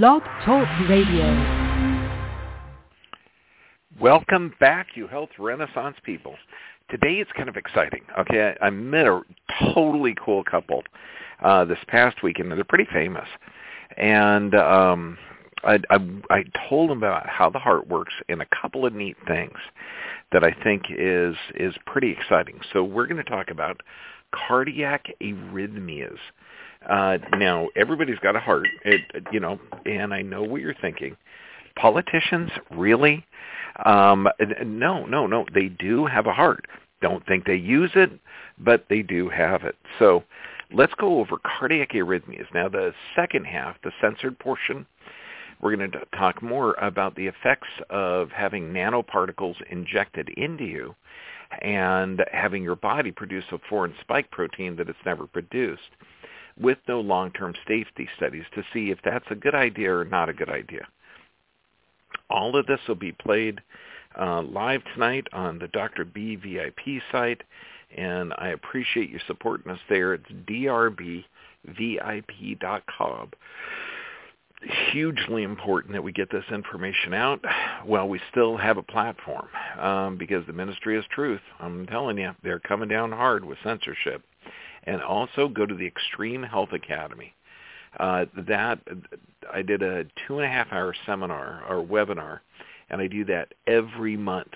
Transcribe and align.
Blog 0.00 0.22
Talk 0.46 0.66
Radio. 0.88 1.28
Welcome 4.00 4.54
back, 4.58 4.86
you 4.94 5.06
health 5.06 5.28
renaissance 5.38 5.98
people. 6.02 6.34
Today 6.88 7.16
it's 7.16 7.30
kind 7.36 7.46
of 7.46 7.56
exciting. 7.56 8.00
Okay, 8.18 8.54
I, 8.62 8.70
met 8.70 9.04
a 9.04 9.20
totally 9.74 10.14
cool 10.24 10.44
couple 10.44 10.82
uh, 11.44 11.66
this 11.66 11.76
past 11.88 12.22
weekend. 12.22 12.50
They're 12.50 12.64
pretty 12.64 12.88
famous, 12.90 13.28
and 13.98 14.54
um, 14.54 15.18
I, 15.62 15.78
I, 15.90 15.98
I 16.30 16.44
told 16.70 16.88
them 16.88 16.96
about 16.96 17.28
how 17.28 17.50
the 17.50 17.58
heart 17.58 17.86
works 17.86 18.14
and 18.30 18.40
a 18.40 18.46
couple 18.62 18.86
of 18.86 18.94
neat 18.94 19.18
things 19.28 19.58
that 20.32 20.42
I 20.42 20.56
think 20.64 20.84
is 20.88 21.36
is 21.54 21.74
pretty 21.84 22.12
exciting. 22.12 22.60
So 22.72 22.82
we're 22.82 23.06
going 23.06 23.22
to 23.22 23.30
talk 23.30 23.50
about 23.50 23.82
cardiac 24.34 25.04
arrhythmias. 25.20 26.16
Uh, 26.88 27.18
now, 27.36 27.68
everybody's 27.76 28.18
got 28.18 28.36
a 28.36 28.40
heart, 28.40 28.66
it, 28.84 29.00
you 29.32 29.40
know, 29.40 29.58
and 29.86 30.12
I 30.12 30.22
know 30.22 30.42
what 30.42 30.60
you're 30.60 30.74
thinking. 30.74 31.16
Politicians, 31.76 32.50
really? 32.70 33.24
Um, 33.86 34.28
no, 34.64 35.06
no, 35.06 35.26
no. 35.26 35.46
They 35.54 35.68
do 35.68 36.06
have 36.06 36.26
a 36.26 36.32
heart. 36.32 36.66
Don't 37.00 37.24
think 37.26 37.46
they 37.46 37.56
use 37.56 37.90
it, 37.94 38.10
but 38.58 38.86
they 38.88 39.02
do 39.02 39.28
have 39.28 39.62
it. 39.64 39.76
So 39.98 40.24
let's 40.72 40.94
go 40.94 41.18
over 41.20 41.38
cardiac 41.38 41.92
arrhythmias. 41.92 42.52
Now, 42.54 42.68
the 42.68 42.92
second 43.16 43.46
half, 43.46 43.76
the 43.82 43.92
censored 44.00 44.38
portion, 44.38 44.86
we're 45.60 45.76
going 45.76 45.90
to 45.90 46.00
talk 46.16 46.42
more 46.42 46.74
about 46.74 47.14
the 47.14 47.26
effects 47.26 47.68
of 47.90 48.30
having 48.30 48.72
nanoparticles 48.72 49.54
injected 49.70 50.28
into 50.30 50.64
you 50.64 50.94
and 51.60 52.24
having 52.32 52.62
your 52.62 52.76
body 52.76 53.12
produce 53.12 53.44
a 53.52 53.58
foreign 53.68 53.94
spike 54.00 54.30
protein 54.30 54.76
that 54.76 54.88
it's 54.88 54.98
never 55.04 55.26
produced 55.26 55.90
with 56.60 56.78
no 56.88 57.00
long-term 57.00 57.54
safety 57.66 58.08
studies 58.16 58.44
to 58.54 58.62
see 58.72 58.90
if 58.90 58.98
that's 59.04 59.24
a 59.30 59.34
good 59.34 59.54
idea 59.54 59.94
or 59.94 60.04
not 60.04 60.28
a 60.28 60.34
good 60.34 60.50
idea. 60.50 60.86
All 62.30 62.56
of 62.56 62.66
this 62.66 62.80
will 62.88 62.94
be 62.94 63.12
played 63.12 63.60
uh, 64.18 64.42
live 64.42 64.82
tonight 64.94 65.26
on 65.32 65.58
the 65.58 65.68
Dr. 65.68 66.04
B 66.04 66.36
VIP 66.36 67.02
site, 67.10 67.42
and 67.96 68.32
I 68.38 68.48
appreciate 68.48 69.10
you 69.10 69.18
supporting 69.26 69.72
us 69.72 69.80
there. 69.88 70.14
It's 70.14 70.30
drbvip.com. 70.46 71.24
Hugely 74.92 75.42
important 75.42 75.92
that 75.92 76.04
we 76.04 76.12
get 76.12 76.30
this 76.30 76.44
information 76.52 77.14
out 77.14 77.40
while 77.84 78.08
we 78.08 78.20
still 78.30 78.56
have 78.56 78.76
a 78.76 78.82
platform, 78.82 79.48
um, 79.80 80.16
because 80.16 80.46
the 80.46 80.52
Ministry 80.52 80.96
is 80.96 81.04
Truth, 81.10 81.40
I'm 81.58 81.84
telling 81.86 82.16
you, 82.18 82.30
they're 82.44 82.60
coming 82.60 82.88
down 82.88 83.10
hard 83.10 83.44
with 83.44 83.58
censorship 83.64 84.22
and 84.84 85.02
also 85.02 85.48
go 85.48 85.66
to 85.66 85.74
the 85.74 85.86
Extreme 85.86 86.42
Health 86.42 86.72
Academy. 86.72 87.34
Uh, 88.00 88.24
that 88.46 88.78
I 89.52 89.60
did 89.60 89.82
a 89.82 90.04
two 90.26 90.38
and 90.38 90.46
a 90.46 90.48
half 90.48 90.72
hour 90.72 90.94
seminar 91.04 91.62
or 91.68 91.84
webinar, 91.84 92.40
and 92.88 93.02
I 93.02 93.06
do 93.06 93.24
that 93.26 93.52
every 93.66 94.16
month. 94.16 94.52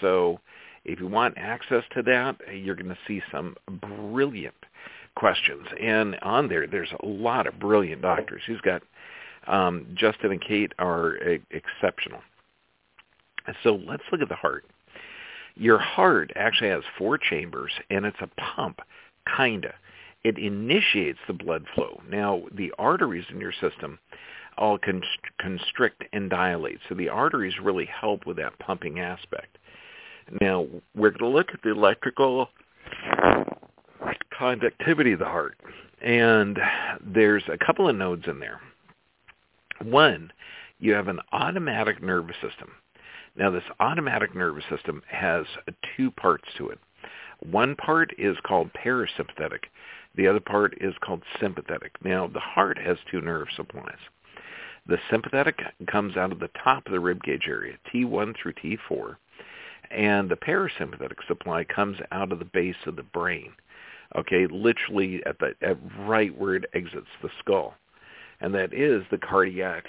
So 0.00 0.40
if 0.84 0.98
you 0.98 1.06
want 1.06 1.38
access 1.38 1.84
to 1.94 2.02
that, 2.02 2.36
you're 2.52 2.74
going 2.74 2.88
to 2.88 2.98
see 3.06 3.22
some 3.30 3.54
brilliant 3.68 4.54
questions. 5.14 5.66
And 5.80 6.16
on 6.22 6.48
there, 6.48 6.66
there's 6.66 6.92
a 7.00 7.06
lot 7.06 7.46
of 7.46 7.60
brilliant 7.60 8.02
doctors. 8.02 8.42
He's 8.46 8.60
got 8.60 8.82
um, 9.46 9.86
Justin 9.94 10.32
and 10.32 10.40
Kate 10.40 10.72
are 10.78 11.16
a- 11.16 11.40
exceptional. 11.50 12.20
So 13.62 13.80
let's 13.86 14.02
look 14.10 14.20
at 14.20 14.28
the 14.28 14.34
heart. 14.34 14.64
Your 15.56 15.78
heart 15.78 16.32
actually 16.36 16.70
has 16.70 16.82
four 16.96 17.18
chambers, 17.18 17.72
and 17.90 18.04
it's 18.04 18.20
a 18.20 18.28
pump 18.40 18.80
kinda. 19.36 19.74
It 20.22 20.38
initiates 20.38 21.18
the 21.26 21.32
blood 21.32 21.64
flow. 21.74 22.00
Now, 22.08 22.42
the 22.52 22.72
arteries 22.78 23.24
in 23.30 23.40
your 23.40 23.52
system 23.52 23.98
all 24.58 24.78
constrict 25.40 26.04
and 26.12 26.28
dilate. 26.28 26.78
So 26.88 26.94
the 26.94 27.08
arteries 27.08 27.58
really 27.62 27.86
help 27.86 28.26
with 28.26 28.36
that 28.36 28.58
pumping 28.58 29.00
aspect. 29.00 29.56
Now, 30.40 30.66
we're 30.94 31.10
going 31.10 31.32
to 31.32 31.36
look 31.36 31.48
at 31.54 31.62
the 31.62 31.70
electrical 31.70 32.50
conductivity 34.36 35.12
of 35.12 35.18
the 35.18 35.24
heart. 35.24 35.56
And 36.02 36.58
there's 37.04 37.44
a 37.50 37.58
couple 37.64 37.88
of 37.88 37.96
nodes 37.96 38.24
in 38.26 38.38
there. 38.38 38.60
One, 39.82 40.32
you 40.78 40.92
have 40.92 41.08
an 41.08 41.20
autonomic 41.32 42.02
nervous 42.02 42.36
system. 42.36 42.70
Now, 43.36 43.50
this 43.50 43.64
autonomic 43.80 44.34
nervous 44.34 44.64
system 44.70 45.02
has 45.08 45.46
two 45.96 46.10
parts 46.10 46.44
to 46.58 46.68
it. 46.68 46.78
One 47.40 47.76
part 47.76 48.12
is 48.18 48.36
called 48.42 48.70
parasympathetic. 48.72 49.64
The 50.14 50.26
other 50.26 50.40
part 50.40 50.74
is 50.80 50.94
called 51.00 51.22
sympathetic. 51.40 51.92
Now, 52.04 52.26
the 52.26 52.40
heart 52.40 52.78
has 52.78 52.98
two 53.10 53.20
nerve 53.20 53.48
supplies. 53.56 53.98
The 54.86 54.98
sympathetic 55.10 55.60
comes 55.86 56.16
out 56.16 56.32
of 56.32 56.40
the 56.40 56.50
top 56.62 56.86
of 56.86 56.92
the 56.92 57.00
rib 57.00 57.22
cage 57.22 57.46
area, 57.46 57.76
T1 57.92 58.34
through 58.36 58.54
T4, 58.54 59.16
and 59.90 60.28
the 60.28 60.36
parasympathetic 60.36 61.26
supply 61.26 61.64
comes 61.64 61.98
out 62.12 62.32
of 62.32 62.38
the 62.38 62.44
base 62.44 62.76
of 62.86 62.96
the 62.96 63.02
brain. 63.02 63.52
Okay, 64.16 64.46
literally 64.46 65.24
at 65.24 65.38
the 65.38 65.54
at 65.62 65.76
right 66.00 66.36
where 66.36 66.56
it 66.56 66.64
exits 66.74 67.06
the 67.22 67.30
skull, 67.38 67.74
and 68.40 68.52
that 68.54 68.74
is 68.74 69.04
the 69.10 69.18
cardiac 69.18 69.84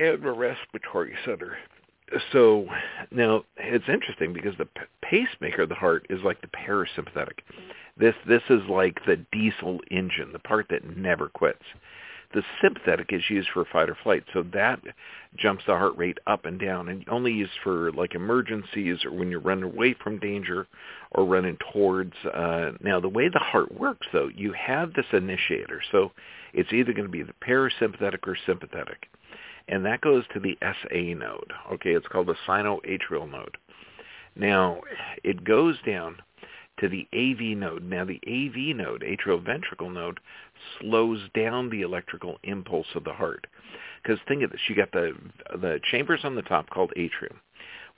and 0.00 0.22
the 0.22 0.32
respiratory 0.32 1.14
center 1.26 1.58
so 2.32 2.66
now 3.10 3.44
it's 3.56 3.88
interesting 3.88 4.32
because 4.32 4.54
the 4.58 4.68
pacemaker 5.02 5.62
of 5.62 5.68
the 5.68 5.74
heart 5.74 6.06
is 6.10 6.20
like 6.24 6.40
the 6.40 6.48
parasympathetic. 6.48 7.40
This 7.96 8.14
this 8.26 8.42
is 8.48 8.62
like 8.68 8.98
the 9.06 9.24
diesel 9.32 9.80
engine, 9.90 10.32
the 10.32 10.38
part 10.38 10.66
that 10.70 10.96
never 10.96 11.28
quits. 11.28 11.62
The 12.32 12.42
sympathetic 12.62 13.08
is 13.12 13.28
used 13.28 13.48
for 13.52 13.64
fight 13.64 13.90
or 13.90 13.96
flight, 14.04 14.22
so 14.32 14.44
that 14.54 14.80
jumps 15.36 15.64
the 15.66 15.76
heart 15.76 15.96
rate 15.96 16.18
up 16.28 16.44
and 16.44 16.60
down, 16.60 16.88
and 16.88 17.04
only 17.08 17.32
used 17.32 17.50
for 17.64 17.90
like 17.92 18.14
emergencies 18.14 19.04
or 19.04 19.10
when 19.10 19.30
you're 19.30 19.40
running 19.40 19.64
away 19.64 19.96
from 20.02 20.20
danger 20.20 20.68
or 21.10 21.24
running 21.24 21.58
towards. 21.72 22.14
Uh, 22.32 22.70
now, 22.82 23.00
the 23.00 23.08
way 23.08 23.28
the 23.28 23.40
heart 23.40 23.76
works, 23.76 24.06
though, 24.12 24.30
you 24.34 24.52
have 24.52 24.92
this 24.94 25.06
initiator, 25.12 25.82
so 25.90 26.12
it's 26.54 26.72
either 26.72 26.92
going 26.92 27.06
to 27.06 27.10
be 27.10 27.24
the 27.24 27.34
parasympathetic 27.44 28.26
or 28.28 28.36
sympathetic 28.46 29.08
and 29.70 29.86
that 29.86 30.00
goes 30.00 30.24
to 30.34 30.40
the 30.40 30.58
SA 30.60 31.14
node. 31.16 31.52
Okay, 31.72 31.90
it's 31.90 32.08
called 32.08 32.26
the 32.26 32.34
sinoatrial 32.46 33.30
node. 33.30 33.56
Now, 34.36 34.80
it 35.22 35.44
goes 35.44 35.76
down 35.86 36.16
to 36.80 36.88
the 36.88 37.06
AV 37.14 37.56
node. 37.56 37.84
Now, 37.84 38.04
the 38.04 38.20
AV 38.26 38.76
node, 38.76 39.02
atrioventricle 39.02 39.92
node, 39.92 40.18
slows 40.80 41.20
down 41.34 41.70
the 41.70 41.82
electrical 41.82 42.38
impulse 42.42 42.88
of 42.96 43.04
the 43.04 43.12
heart. 43.12 43.46
Because 44.02 44.18
think 44.26 44.42
of 44.42 44.50
this, 44.50 44.60
you 44.68 44.74
got 44.74 44.92
the 44.92 45.12
the 45.52 45.78
chambers 45.90 46.20
on 46.24 46.34
the 46.34 46.42
top 46.42 46.68
called 46.70 46.92
atrium. 46.96 47.40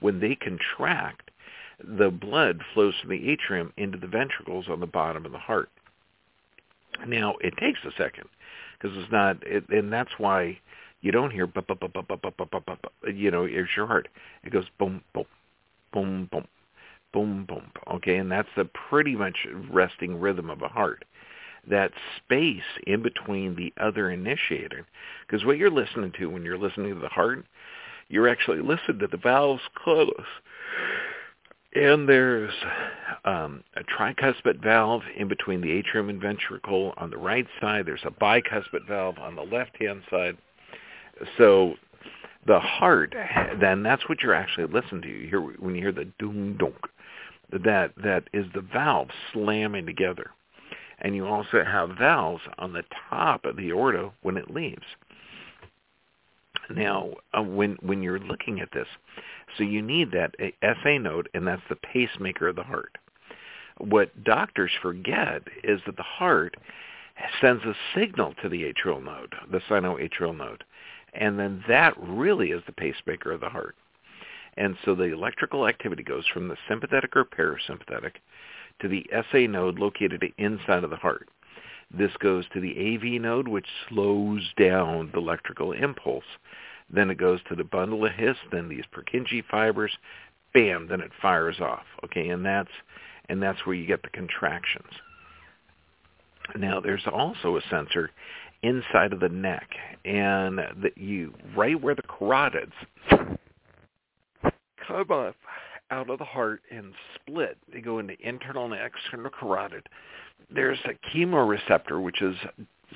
When 0.01 0.21
they 0.21 0.35
contract, 0.35 1.31
the 1.83 2.11
blood 2.11 2.61
flows 2.75 2.95
from 3.01 3.11
the 3.11 3.31
atrium 3.31 3.73
into 3.79 3.99
the 3.99 4.07
ventricles 4.07 4.67
on 4.69 4.81
the 4.81 4.87
bottom 4.87 5.25
of 5.25 5.33
the 5.33 5.39
heart. 5.39 5.71
Now, 7.07 7.37
it 7.41 7.55
takes 7.57 7.79
a 7.87 7.93
second 7.97 8.29
because 8.75 8.97
it's 8.99 9.11
not, 9.13 9.39
it, 9.47 9.69
and 9.71 9.93
that's 9.93 10.11
why 10.19 10.59
you 11.03 11.11
don't 11.13 11.33
hear 11.33 11.47
bu- 11.47 11.63
bu- 11.63 11.75
bu- 11.75 11.89
bu- 11.89 12.03
bu- 12.03 12.17
bu- 12.17 12.31
bu- 12.31 12.47
bu- 12.47 12.77
bu- 12.77 13.11
you 13.11 13.31
know, 13.31 13.45
it's 13.45 13.77
your 13.77 13.87
heart. 13.87 14.09
It 14.45 14.51
goes 14.51 14.65
boom, 14.79 15.03
boom, 15.13 15.27
boom, 15.93 16.29
boom, 16.33 16.47
boom, 17.13 17.45
boom. 17.47 17.71
Okay, 17.95 18.17
and 18.17 18.31
that's 18.31 18.49
the 18.57 18.65
pretty 18.65 19.15
much 19.15 19.47
resting 19.71 20.19
rhythm 20.19 20.49
of 20.49 20.63
a 20.63 20.69
heart. 20.69 21.05
That 21.69 21.93
space 22.17 22.63
in 22.87 23.03
between 23.03 23.55
the 23.55 23.73
other 23.81 24.11
initiator, 24.11 24.87
because 25.27 25.45
what 25.45 25.59
you're 25.59 25.71
listening 25.71 26.13
to 26.19 26.27
when 26.27 26.45
you're 26.45 26.59
listening 26.59 26.95
to 26.95 27.01
the 27.01 27.09
heart, 27.09 27.45
you're 28.09 28.29
actually 28.29 28.61
listening 28.61 28.99
to 29.01 29.07
the 29.07 29.17
valves 29.17 29.63
close. 29.75 30.11
And 31.75 32.09
there's 32.09 32.53
um, 33.25 33.65
a 33.77 33.83
tricuspid 33.83 34.63
valve 34.63 35.03
in 35.17 35.29
between 35.29 35.63
the 35.63 35.73
atrium 35.73 36.11
and 36.11 36.21
ventricle 36.21 36.93
on 36.99 37.11
the 37.11 37.17
right 37.17 37.47
side. 37.61 37.87
There's 37.87 38.05
a 38.05 38.11
bicuspid 38.11 38.87
valve 38.87 39.19
on 39.19 39.37
the 39.37 39.43
left-hand 39.43 40.03
side 40.11 40.37
so 41.37 41.75
the 42.47 42.59
heart, 42.59 43.15
then 43.61 43.83
that's 43.83 44.09
what 44.09 44.23
you're 44.23 44.35
actually 44.35 44.67
listening 44.67 45.03
to. 45.03 45.09
You 45.09 45.29
hear 45.29 45.41
when 45.41 45.75
you 45.75 45.83
hear 45.83 45.93
the 45.93 46.11
doom 46.19 46.57
dunk, 46.59 46.77
that 47.53 47.93
that 48.03 48.25
is 48.33 48.47
the 48.55 48.61
valves 48.61 49.13
slamming 49.33 49.87
together, 49.87 50.31
and 51.01 51.15
you 51.15 51.27
also 51.27 51.65
have 51.65 51.91
valves 51.99 52.43
on 52.59 52.73
the 52.73 52.85
top 53.11 53.45
of 53.45 53.57
the 53.57 53.71
aorta 53.71 54.11
when 54.23 54.37
it 54.37 54.51
leaves. 54.51 54.83
Now, 56.71 57.11
uh, 57.37 57.43
when 57.43 57.77
when 57.81 58.03
you're 58.03 58.19
looking 58.19 58.61
at 58.61 58.73
this, 58.73 58.89
so 59.57 59.65
you 59.65 59.83
need 59.83 60.11
that 60.13 60.35
SA 60.63 60.99
node, 60.99 61.29
and 61.35 61.47
that's 61.47 61.63
the 61.69 61.77
pacemaker 61.77 62.49
of 62.49 62.57
the 62.57 62.63
heart. 62.63 62.99
What 63.79 64.25
doctors 64.25 64.71
forget 64.81 65.43
is 65.65 65.81
that 65.87 65.97
the 65.97 66.03
heart 66.03 66.57
sends 67.41 67.65
a 67.65 67.75
signal 67.95 68.35
to 68.43 68.49
the 68.49 68.65
atrial 68.65 69.03
node, 69.03 69.35
the 69.51 69.61
sinoatrial 69.61 70.37
node, 70.37 70.65
and 71.15 71.39
then 71.39 71.65
that 71.69 71.95
really 71.99 72.51
is 72.51 72.63
the 72.67 72.73
pacemaker 72.73 73.33
of 73.33 73.41
the 73.41 73.49
heart. 73.49 73.77
And 74.57 74.77
so 74.85 74.95
the 74.95 75.05
electrical 75.05 75.67
activity 75.67 76.03
goes 76.03 76.27
from 76.27 76.49
the 76.49 76.57
sympathetic 76.69 77.17
or 77.17 77.25
parasympathetic 77.25 78.13
to 78.81 78.89
the 78.89 79.07
SA 79.31 79.47
node 79.49 79.79
located 79.79 80.25
inside 80.39 80.85
of 80.85 80.91
the 80.91 80.97
heart. 80.97 81.29
This 81.97 82.13
goes 82.21 82.45
to 82.53 82.61
the 82.61 82.95
AV 82.95 83.21
node, 83.21 83.49
which 83.49 83.67
slows 83.89 84.51
down 84.59 85.11
the 85.13 85.19
electrical 85.19 85.73
impulse. 85.73 86.25
Then 86.91 87.11
it 87.11 87.19
goes 87.19 87.41
to 87.49 87.55
the 87.55 87.65
bundle 87.65 88.05
of 88.05 88.13
His, 88.13 88.37
then 88.51 88.69
these 88.69 88.85
Purkinje 88.95 89.45
fibers, 89.51 89.93
bam, 90.55 90.89
then 90.89 91.01
it 91.01 91.11
fires 91.21 91.61
off. 91.61 91.85
Okay, 92.05 92.29
and 92.29 92.45
that's 92.45 92.71
and 93.29 93.43
that's 93.43 93.65
where 93.65 93.77
you 93.77 93.87
get 93.87 94.03
the 94.03 94.11
contractions. 94.11 94.91
Now 96.57 96.81
there's 96.81 97.07
also 97.11 97.57
a 97.57 97.63
sensor 97.71 98.11
inside 98.63 99.13
of 99.13 99.21
the 99.21 99.29
neck, 99.29 99.69
and 100.05 100.59
that 100.59 100.97
you 100.97 101.35
right 101.57 101.81
where 101.81 101.95
the 101.95 102.03
carotids 102.03 102.73
come 104.87 105.11
up 105.11 105.37
out 105.91 106.09
of 106.09 106.19
the 106.19 106.25
heart 106.25 106.63
and 106.71 106.93
split. 107.15 107.59
They 107.73 107.81
go 107.81 107.99
into 107.99 108.15
internal 108.27 108.65
and 108.65 108.75
external 108.75 109.31
carotid. 109.31 109.89
There's 110.53 110.79
a 110.85 111.17
chemoreceptor, 111.17 112.03
which 112.03 112.23
is 112.23 112.37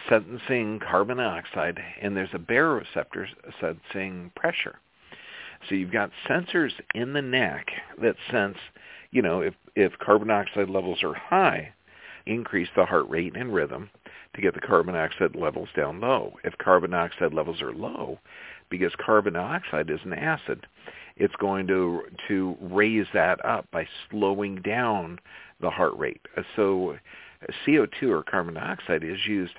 sensing 0.09 0.81
carbon 0.81 1.19
dioxide, 1.19 1.79
and 2.01 2.17
there's 2.17 2.31
a 2.33 2.39
baroreceptor 2.39 3.27
sensing 3.61 4.31
pressure. 4.35 4.77
So 5.69 5.75
you've 5.75 5.93
got 5.93 6.11
sensors 6.29 6.73
in 6.95 7.13
the 7.13 7.23
neck 7.23 7.67
that 8.01 8.17
sense, 8.31 8.57
you 9.11 9.23
know, 9.23 9.41
if, 9.41 9.55
if 9.75 9.93
carbon 9.99 10.29
dioxide 10.29 10.69
levels 10.69 11.03
are 11.03 11.15
high, 11.15 11.73
increase 12.27 12.69
the 12.77 12.85
heart 12.85 13.09
rate 13.09 13.37
and 13.37 13.55
rhythm 13.55 13.91
to 14.37 14.43
get 14.43 14.55
the 14.55 14.61
carbon 14.61 14.95
dioxide 14.95 15.35
levels 15.35 15.69
down 15.75 16.01
low. 16.01 16.35
If 16.45 16.57
carbon 16.59 16.91
dioxide 16.91 17.35
levels 17.35 17.61
are 17.63 17.73
low, 17.73 18.19
because 18.71 18.93
carbon 19.05 19.33
dioxide 19.33 19.91
is 19.91 20.01
an 20.05 20.13
acid, 20.13 20.67
it's 21.17 21.35
going 21.37 21.67
to 21.69 22.03
to 22.29 22.57
raise 22.61 23.07
that 23.15 23.45
up 23.45 23.67
by 23.73 23.89
slowing 24.11 24.57
down 24.57 25.19
the 25.61 25.71
heart 25.71 25.97
rate. 25.97 26.21
Uh, 26.37 26.43
so 26.55 26.91
uh, 26.91 26.97
CO2 27.67 28.11
or 28.11 28.23
carbon 28.23 28.55
dioxide 28.55 29.03
is 29.03 29.27
used 29.27 29.55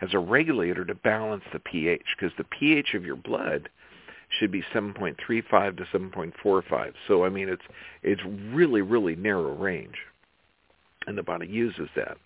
as 0.00 0.14
a 0.14 0.18
regulator 0.18 0.84
to 0.84 0.94
balance 0.94 1.44
the 1.52 1.58
pH 1.58 2.02
because 2.16 2.32
the 2.38 2.44
pH 2.44 2.94
of 2.94 3.04
your 3.04 3.16
blood 3.16 3.68
should 4.40 4.50
be 4.50 4.62
7.35 4.74 5.76
to 5.76 5.84
7.45. 5.84 6.92
So 7.06 7.24
I 7.24 7.28
mean 7.28 7.50
it's 7.50 7.62
it's 8.02 8.22
really 8.52 8.80
really 8.80 9.14
narrow 9.14 9.54
range, 9.54 9.96
and 11.06 11.18
the 11.18 11.22
body 11.22 11.46
uses 11.46 11.90
that. 11.96 12.16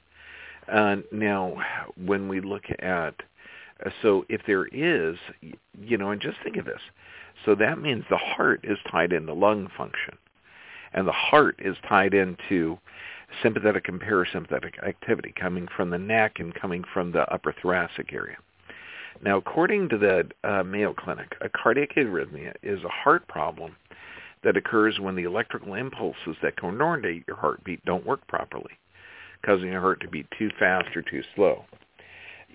Uh, 0.73 0.97
now, 1.13 1.57
when 1.97 2.29
we 2.29 2.41
look 2.41 2.65
at 2.81 3.15
so 4.03 4.25
if 4.29 4.41
there 4.47 4.67
is, 4.67 5.17
you 5.81 5.99
know, 5.99 6.11
and 6.11 6.21
just 6.21 6.39
think 6.43 6.57
of 6.57 6.65
this, 6.65 6.81
so 7.45 7.55
that 7.55 7.79
means 7.79 8.05
the 8.09 8.17
heart 8.17 8.61
is 8.65 8.79
tied 8.91 9.13
in 9.13 9.19
into 9.19 9.35
lung 9.35 9.69
function. 9.77 10.17
And 10.93 11.07
the 11.07 11.13
heart 11.13 11.57
is 11.59 11.77
tied 11.87 12.15
into 12.15 12.79
sympathetic 13.43 13.89
and 13.89 14.01
parasympathetic 14.01 14.83
activity 14.87 15.35
coming 15.39 15.69
from 15.77 15.91
the 15.91 15.99
neck 15.99 16.39
and 16.39 16.55
coming 16.55 16.85
from 16.93 17.13
the 17.13 17.31
upper 17.33 17.53
thoracic 17.53 18.13
area. 18.13 18.37
Now, 19.23 19.37
according 19.37 19.89
to 19.91 19.99
the 19.99 20.29
uh, 20.45 20.63
Mayo 20.63 20.95
Clinic, 20.95 21.35
a 21.41 21.49
cardiac 21.49 21.95
arrhythmia 21.97 22.55
is 22.63 22.83
a 22.85 22.89
heart 22.89 23.27
problem 23.29 23.77
that 24.43 24.57
occurs 24.57 25.01
when 25.01 25.17
the 25.17 25.25
electrical 25.25 25.75
impulses 25.75 26.37
that 26.43 26.59
coordinate 26.61 27.25
your 27.27 27.37
heartbeat 27.37 27.85
don't 27.85 28.07
work 28.07 28.27
properly, 28.27 28.79
causing 29.47 29.71
your 29.71 29.81
heart 29.81 30.01
to 30.01 30.09
beat 30.09 30.27
too 30.39 30.51
fast 30.59 30.95
or 30.97 31.03
too 31.03 31.23
slow 31.35 31.65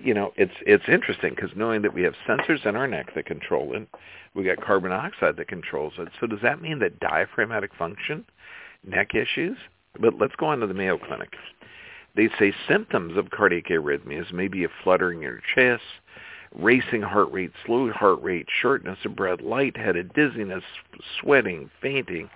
you 0.03 0.13
know, 0.13 0.33
it's 0.35 0.53
it's 0.65 0.83
interesting 0.87 1.33
because 1.35 1.51
knowing 1.55 1.81
that 1.81 1.93
we 1.93 2.01
have 2.03 2.13
sensors 2.27 2.65
in 2.65 2.75
our 2.75 2.87
neck 2.87 3.13
that 3.15 3.25
control 3.25 3.73
it, 3.75 3.87
we 4.33 4.43
got 4.43 4.61
carbon 4.61 4.91
dioxide 4.91 5.37
that 5.37 5.47
controls 5.47 5.93
it. 5.97 6.09
So 6.19 6.27
does 6.27 6.39
that 6.41 6.61
mean 6.61 6.79
that 6.79 6.99
diaphragmatic 6.99 7.71
function, 7.77 8.25
neck 8.85 9.13
issues? 9.13 9.57
But 9.99 10.17
let's 10.19 10.35
go 10.37 10.47
on 10.47 10.59
to 10.59 10.67
the 10.67 10.73
Mayo 10.73 10.97
Clinic. 10.97 11.33
They 12.15 12.29
say 12.39 12.53
symptoms 12.67 13.17
of 13.17 13.29
cardiac 13.29 13.67
arrhythmias 13.69 14.33
may 14.33 14.47
be 14.47 14.63
a 14.63 14.69
fluttering 14.83 15.19
in 15.19 15.23
your 15.23 15.41
chest, 15.55 15.83
racing 16.53 17.01
heart 17.01 17.31
rate, 17.31 17.51
slow 17.65 17.91
heart 17.91 18.21
rate, 18.21 18.47
shortness 18.61 18.97
of 19.05 19.15
breath, 19.15 19.41
lightheaded, 19.41 20.13
dizziness, 20.13 20.63
sweating, 21.19 21.69
fainting. 21.81 22.29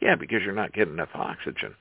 Yeah, 0.00 0.14
because 0.14 0.42
you're 0.42 0.54
not 0.54 0.72
getting 0.72 0.94
enough 0.94 1.08
oxygen. 1.14 1.74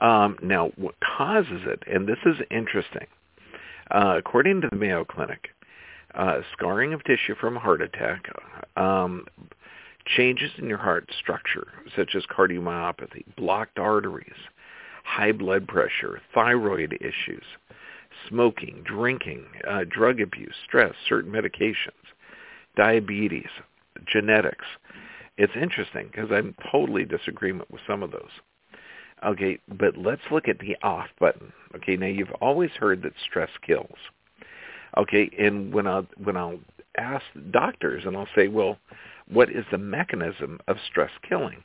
Um, 0.00 0.38
now, 0.42 0.70
what 0.76 0.94
causes 1.00 1.62
it, 1.66 1.82
and 1.86 2.08
this 2.08 2.18
is 2.24 2.36
interesting, 2.50 3.06
uh, 3.90 4.14
according 4.16 4.62
to 4.62 4.68
the 4.70 4.76
Mayo 4.76 5.04
Clinic, 5.04 5.50
uh, 6.14 6.40
scarring 6.52 6.92
of 6.92 7.04
tissue 7.04 7.34
from 7.34 7.56
a 7.56 7.60
heart 7.60 7.82
attack, 7.82 8.28
um, 8.76 9.26
changes 10.06 10.50
in 10.58 10.66
your 10.66 10.78
heart 10.78 11.10
structure, 11.18 11.68
such 11.94 12.14
as 12.14 12.24
cardiomyopathy, 12.24 13.24
blocked 13.36 13.78
arteries, 13.78 14.32
high 15.04 15.32
blood 15.32 15.68
pressure, 15.68 16.20
thyroid 16.34 16.96
issues, 17.00 17.44
smoking, 18.28 18.82
drinking, 18.84 19.44
uh, 19.68 19.84
drug 19.88 20.20
abuse, 20.20 20.54
stress, 20.66 20.94
certain 21.08 21.30
medications, 21.30 21.92
diabetes, 22.76 23.50
genetics. 24.06 24.64
It's 25.36 25.52
interesting 25.60 26.08
because 26.10 26.30
I'm 26.32 26.54
totally 26.70 27.04
disagreement 27.04 27.70
with 27.70 27.82
some 27.86 28.02
of 28.02 28.10
those. 28.10 28.30
Okay, 29.26 29.58
but 29.68 29.96
let's 29.98 30.22
look 30.30 30.48
at 30.48 30.58
the 30.60 30.76
off 30.82 31.08
button. 31.18 31.52
Okay, 31.76 31.96
now 31.96 32.06
you've 32.06 32.32
always 32.40 32.70
heard 32.70 33.02
that 33.02 33.12
stress 33.28 33.50
kills. 33.66 33.98
Okay, 34.96 35.30
and 35.38 35.72
when 35.72 35.86
I 35.86 36.02
when 36.22 36.36
I'll 36.36 36.58
ask 36.96 37.24
doctors 37.50 38.04
and 38.06 38.16
I'll 38.16 38.28
say, 38.34 38.48
well, 38.48 38.78
what 39.28 39.50
is 39.50 39.64
the 39.70 39.78
mechanism 39.78 40.58
of 40.66 40.76
stress 40.88 41.10
killing? 41.28 41.62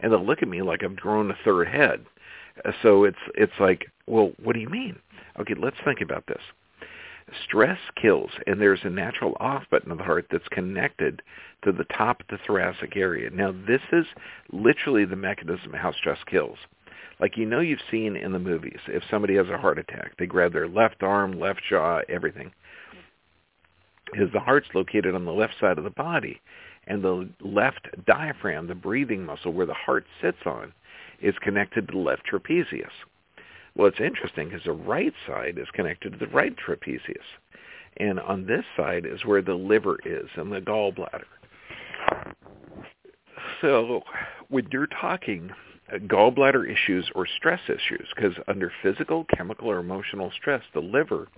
And 0.00 0.12
they'll 0.12 0.24
look 0.24 0.42
at 0.42 0.48
me 0.48 0.62
like 0.62 0.82
I've 0.82 0.96
grown 0.96 1.30
a 1.30 1.38
third 1.44 1.68
head. 1.68 2.04
Uh, 2.64 2.72
so 2.82 3.04
it's 3.04 3.18
it's 3.34 3.52
like, 3.60 3.86
well, 4.06 4.32
what 4.42 4.54
do 4.54 4.60
you 4.60 4.68
mean? 4.68 4.96
Okay, 5.38 5.54
let's 5.56 5.76
think 5.84 6.00
about 6.00 6.26
this. 6.26 6.42
Stress 7.44 7.78
kills, 8.00 8.30
and 8.46 8.58
there's 8.58 8.80
a 8.84 8.90
natural 8.90 9.36
off 9.38 9.64
button 9.70 9.92
of 9.92 9.98
the 9.98 10.04
heart 10.04 10.26
that's 10.30 10.48
connected 10.48 11.20
to 11.62 11.72
the 11.72 11.84
top 11.84 12.20
of 12.20 12.26
the 12.28 12.38
thoracic 12.46 12.96
area. 12.96 13.28
Now, 13.28 13.52
this 13.52 13.82
is 13.92 14.06
literally 14.50 15.04
the 15.04 15.16
mechanism 15.16 15.74
of 15.74 15.80
how 15.80 15.92
stress 15.92 16.18
kills 16.26 16.56
like 17.20 17.36
you 17.36 17.46
know 17.46 17.60
you've 17.60 17.78
seen 17.90 18.16
in 18.16 18.32
the 18.32 18.38
movies 18.38 18.78
if 18.88 19.02
somebody 19.10 19.36
has 19.36 19.48
a 19.48 19.58
heart 19.58 19.78
attack 19.78 20.12
they 20.18 20.26
grab 20.26 20.52
their 20.52 20.68
left 20.68 21.02
arm 21.02 21.38
left 21.38 21.60
jaw 21.68 22.00
everything. 22.08 22.52
Because 24.10 24.32
the 24.32 24.40
heart's 24.40 24.68
located 24.74 25.14
on 25.14 25.26
the 25.26 25.32
left 25.32 25.54
side 25.60 25.76
of 25.76 25.84
the 25.84 25.90
body 25.90 26.40
and 26.86 27.02
the 27.02 27.28
left 27.40 27.88
diaphragm 28.06 28.66
the 28.66 28.74
breathing 28.74 29.24
muscle 29.24 29.52
where 29.52 29.66
the 29.66 29.74
heart 29.74 30.06
sits 30.22 30.38
on 30.46 30.72
is 31.20 31.34
connected 31.42 31.88
to 31.88 31.92
the 31.92 31.98
left 31.98 32.22
trapezius. 32.30 32.90
Well 33.74 33.88
it's 33.88 34.00
interesting 34.00 34.48
because 34.48 34.64
the 34.64 34.72
right 34.72 35.12
side 35.26 35.58
is 35.58 35.68
connected 35.72 36.12
to 36.12 36.18
the 36.18 36.32
right 36.32 36.54
trapezius 36.56 37.16
and 37.98 38.20
on 38.20 38.46
this 38.46 38.64
side 38.76 39.04
is 39.04 39.24
where 39.24 39.42
the 39.42 39.54
liver 39.54 39.98
is 40.04 40.28
and 40.36 40.52
the 40.52 40.60
gallbladder. 40.60 41.24
So 43.60 44.02
when 44.48 44.68
you're 44.70 44.86
talking 44.86 45.50
gallbladder 45.92 46.70
issues 46.70 47.10
or 47.14 47.26
stress 47.26 47.60
issues 47.68 48.06
because 48.14 48.34
under 48.46 48.72
physical, 48.82 49.24
chemical, 49.36 49.70
or 49.70 49.78
emotional 49.78 50.30
stress, 50.38 50.62
the 50.74 50.80
liver 50.80 51.28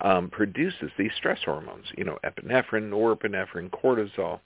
um, 0.00 0.30
produces 0.30 0.90
these 0.98 1.10
stress 1.16 1.38
hormones, 1.44 1.86
you 1.96 2.04
know, 2.04 2.18
epinephrine, 2.24 2.90
norepinephrine, 2.90 3.70
cortisol. 3.70 4.40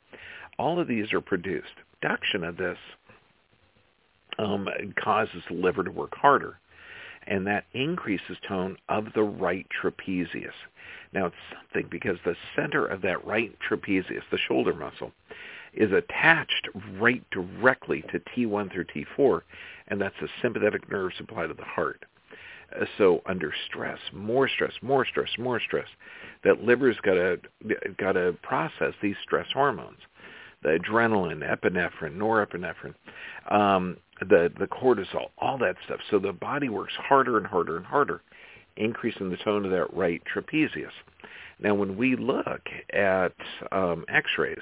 All 0.59 0.81
of 0.81 0.89
these 0.89 1.13
are 1.13 1.21
produced. 1.21 1.73
Reduction 2.03 2.45
of 2.45 2.57
this 2.57 2.79
um, 4.39 4.69
causes 5.03 5.43
the 5.49 5.55
liver 5.55 5.85
to 5.85 5.91
work 5.91 6.15
harder, 6.15 6.59
and 7.27 7.47
that 7.47 7.65
increases 7.73 8.37
tone 8.49 8.77
of 8.89 9.07
the 9.15 9.23
right 9.23 9.67
trapezius. 9.83 10.53
Now, 11.13 11.27
it's 11.27 11.37
something 11.53 11.89
because 11.91 12.19
the 12.25 12.35
center 12.57 12.87
of 12.87 13.03
that 13.03 13.25
right 13.25 13.57
trapezius, 13.69 14.23
the 14.31 14.39
shoulder 14.49 14.75
muscle, 14.75 15.13
is 15.77 15.93
attached 15.93 16.69
right 16.99 17.25
directly 17.31 18.03
to 18.13 18.21
T1 18.21 18.73
through 18.73 18.87
T4, 18.87 19.43
and 19.89 20.01
that's 20.01 20.15
the 20.21 20.29
sympathetic 20.43 20.91
nerve 20.91 21.13
supply 21.17 21.47
to 21.47 21.55
the 21.55 21.65
heart. 21.65 22.05
Uh, 22.81 22.85
so 22.99 23.21
under 23.27 23.53
stress, 23.67 23.99
more 24.13 24.49
stress, 24.49 24.73
more 24.83 25.05
stress, 25.05 25.31
more 25.39 25.61
stress, 25.61 25.89
that 26.45 26.63
liver's 26.63 26.97
got 27.03 27.15
to 27.15 27.39
got 27.99 28.13
to 28.13 28.35
process 28.43 28.95
these 29.03 29.17
stress 29.23 29.47
hormones, 29.53 29.99
the 30.63 30.79
adrenaline, 30.79 31.43
epinephrine, 31.43 32.17
norepinephrine, 32.17 32.95
um, 33.51 33.97
the 34.21 34.51
the 34.59 34.67
cortisol, 34.67 35.29
all 35.39 35.59
that 35.59 35.77
stuff. 35.85 36.01
So 36.11 36.19
the 36.19 36.33
body 36.33 36.69
works 36.69 36.95
harder 36.97 37.37
and 37.37 37.47
harder 37.47 37.77
and 37.77 37.87
harder, 37.87 38.23
increasing 38.77 39.31
the 39.31 39.37
tone 39.39 39.65
of 39.65 39.71
that 39.71 39.95
right 39.95 40.23
trapezius. 40.33 40.93
Now, 41.61 41.75
when 41.75 41.97
we 41.97 42.17
look 42.17 42.63
at 42.93 43.33
um, 43.71 44.05
X-rays, 44.09 44.59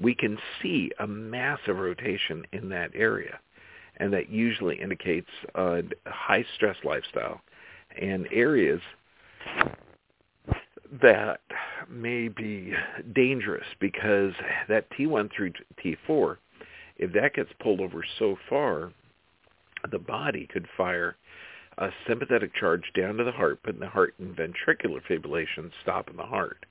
we 0.00 0.14
can 0.14 0.38
see 0.60 0.90
a 0.98 1.06
massive 1.06 1.76
rotation 1.76 2.44
in 2.52 2.68
that 2.70 2.90
area. 2.94 3.38
And 3.98 4.12
that 4.12 4.30
usually 4.30 4.80
indicates 4.80 5.28
a 5.54 5.82
high 6.06 6.44
stress 6.54 6.76
lifestyle 6.84 7.40
and 8.00 8.26
areas 8.32 8.80
that 11.02 11.40
may 11.88 12.28
be 12.28 12.72
dangerous 13.14 13.66
because 13.80 14.32
that 14.68 14.90
T1 14.90 15.30
through 15.34 15.52
T4, 15.82 16.36
if 16.96 17.12
that 17.12 17.34
gets 17.34 17.50
pulled 17.60 17.80
over 17.80 18.04
so 18.18 18.36
far, 18.48 18.92
the 19.90 19.98
body 19.98 20.48
could 20.52 20.66
fire 20.76 21.16
a 21.78 21.88
sympathetic 22.06 22.54
charge 22.54 22.84
down 22.94 23.16
to 23.16 23.24
the 23.24 23.32
heart, 23.32 23.62
putting 23.62 23.80
the 23.80 23.88
heart 23.88 24.14
in 24.18 24.34
ventricular 24.34 25.00
fibrillation, 25.08 25.70
stopping 25.82 26.16
the 26.16 26.22
heart. 26.22 26.66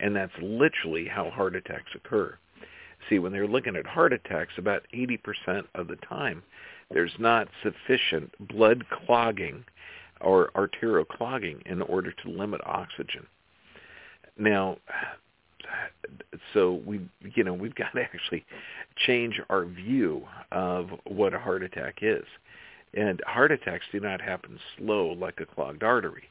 And 0.00 0.14
that's 0.14 0.32
literally 0.40 1.06
how 1.08 1.30
heart 1.30 1.56
attacks 1.56 1.90
occur. 1.94 2.38
See, 3.08 3.18
when 3.18 3.32
they're 3.32 3.46
looking 3.46 3.76
at 3.76 3.86
heart 3.86 4.12
attacks, 4.12 4.52
about 4.58 4.82
80% 4.94 5.64
of 5.74 5.88
the 5.88 5.96
time, 5.96 6.42
there's 6.90 7.14
not 7.18 7.48
sufficient 7.62 8.32
blood 8.48 8.84
clogging 8.90 9.64
or 10.20 10.50
arterial 10.56 11.04
clogging 11.04 11.62
in 11.66 11.82
order 11.82 12.12
to 12.12 12.28
limit 12.28 12.60
oxygen. 12.64 13.26
Now, 14.36 14.78
so 16.54 16.80
we, 16.84 17.00
you 17.34 17.44
know, 17.44 17.54
we've 17.54 17.74
got 17.74 17.92
to 17.94 18.02
actually 18.02 18.44
change 18.96 19.40
our 19.50 19.64
view 19.64 20.22
of 20.52 20.90
what 21.04 21.34
a 21.34 21.38
heart 21.38 21.62
attack 21.62 21.98
is. 22.02 22.24
And 22.94 23.20
heart 23.26 23.52
attacks 23.52 23.84
do 23.92 24.00
not 24.00 24.20
happen 24.20 24.58
slow 24.76 25.08
like 25.08 25.40
a 25.40 25.46
clogged 25.46 25.82
artery. 25.82 26.24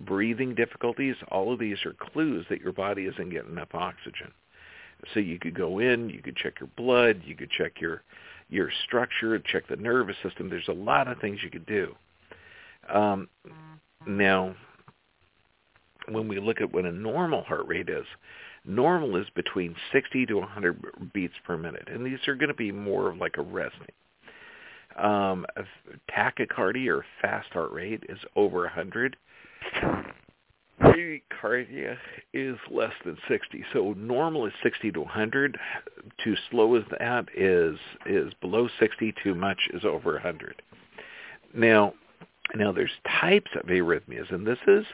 Breathing 0.00 0.54
difficulties, 0.54 1.16
all 1.30 1.52
of 1.52 1.58
these 1.58 1.84
are 1.84 1.92
clues 1.92 2.46
that 2.48 2.62
your 2.62 2.72
body 2.72 3.04
isn't 3.04 3.30
getting 3.30 3.52
enough 3.52 3.74
oxygen. 3.74 4.32
So 5.12 5.20
you 5.20 5.38
could 5.38 5.54
go 5.54 5.78
in, 5.80 6.08
you 6.08 6.22
could 6.22 6.36
check 6.36 6.60
your 6.60 6.70
blood, 6.76 7.22
you 7.24 7.34
could 7.34 7.50
check 7.50 7.80
your 7.80 8.02
your 8.48 8.70
structure, 8.84 9.38
check 9.38 9.66
the 9.68 9.76
nervous 9.76 10.16
system. 10.22 10.50
There's 10.50 10.68
a 10.68 10.72
lot 10.72 11.08
of 11.08 11.18
things 11.20 11.38
you 11.42 11.50
could 11.50 11.66
do. 11.66 11.94
Um, 12.92 13.28
now, 14.06 14.54
when 16.08 16.28
we 16.28 16.38
look 16.38 16.60
at 16.60 16.72
what 16.72 16.84
a 16.84 16.92
normal 16.92 17.44
heart 17.44 17.66
rate 17.66 17.88
is, 17.88 18.04
normal 18.66 19.16
is 19.16 19.26
between 19.34 19.74
60 19.92 20.26
to 20.26 20.34
100 20.34 21.12
beats 21.14 21.34
per 21.46 21.56
minute, 21.56 21.88
and 21.90 22.04
these 22.04 22.18
are 22.28 22.34
going 22.34 22.48
to 22.48 22.54
be 22.54 22.72
more 22.72 23.10
of 23.10 23.16
like 23.16 23.36
a 23.38 23.42
resting. 23.42 23.88
Um, 24.96 25.46
tachycardia 26.10 26.88
or 26.88 27.04
fast 27.22 27.48
heart 27.52 27.72
rate 27.72 28.04
is 28.08 28.18
over 28.36 28.60
100. 28.62 29.16
Bradycardia 30.92 31.96
is 32.32 32.56
less 32.70 32.92
than 33.04 33.16
60. 33.28 33.64
So 33.72 33.94
normal 33.96 34.46
is 34.46 34.52
60 34.62 34.92
to 34.92 35.00
100. 35.00 35.58
Too 36.22 36.34
slow 36.50 36.74
as 36.76 36.84
that 36.98 37.26
is 37.36 37.76
is 38.06 38.32
below 38.40 38.68
60. 38.78 39.14
Too 39.22 39.34
much 39.34 39.58
is 39.72 39.84
over 39.84 40.12
100. 40.12 40.62
Now, 41.54 41.94
now 42.54 42.72
there's 42.72 42.90
types 43.20 43.50
of 43.54 43.68
arrhythmias, 43.68 44.32
and 44.32 44.46
this 44.46 44.58
is 44.66 44.84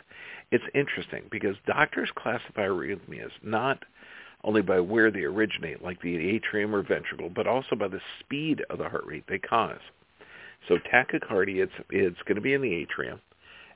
it's 0.51 0.65
interesting 0.75 1.25
because 1.31 1.57
doctors 1.67 2.11
classify 2.17 2.67
arrhythmias 2.67 3.31
not 3.43 3.85
only 4.45 4.63
by 4.63 4.81
where 4.81 5.11
they 5.11 5.25
originate, 5.25 5.83
like 5.83 6.01
the 6.01 6.17
atrium 6.31 6.75
or 6.75 6.83
ventricle, 6.83 7.29
but 7.29 7.47
also 7.47 7.75
by 7.77 7.89
the 7.89 8.01
speed 8.21 8.65
of 8.71 8.79
the 8.79 8.89
heart 8.89 9.05
rate 9.05 9.25
they 9.29 9.39
cause. 9.39 9.81
So 10.69 10.79
tachycardia, 10.93 11.65
it's, 11.65 11.73
it's 11.91 12.23
going 12.27 12.37
to 12.37 12.41
be 12.41 12.55
in 12.55 12.63
the 12.63 12.73
atrium, 12.73 13.21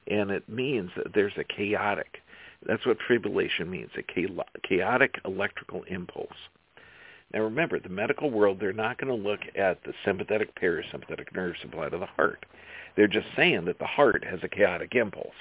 and 0.07 0.31
it 0.31 0.49
means 0.49 0.91
that 0.97 1.15
there's 1.15 1.37
a 1.37 1.45
chaotic, 1.45 2.23
that's 2.67 2.87
what 2.87 2.99
fibrillation 3.09 3.69
means, 3.69 3.91
a 3.97 4.03
chaotic 4.63 5.21
electrical 5.25 5.83
impulse. 5.85 6.37
Now 7.33 7.41
remember, 7.41 7.81
the 7.81 7.89
medical 7.89 8.31
world, 8.31 8.59
they're 8.61 8.73
not 8.73 8.99
going 8.99 9.09
to 9.09 9.29
look 9.29 9.41
at 9.57 9.83
the 9.85 9.95
sympathetic 10.05 10.55
parasympathetic 10.61 11.35
nerve 11.35 11.55
supply 11.63 11.89
to 11.89 11.99
the 11.99 12.07
heart. 12.07 12.45
They're 12.95 13.09
just 13.09 13.29
saying 13.37 13.65
that 13.65 13.79
the 13.79 13.87
heart 13.87 14.23
has 14.25 14.41
a 14.43 14.49
chaotic 14.49 14.95
impulse. 14.95 15.35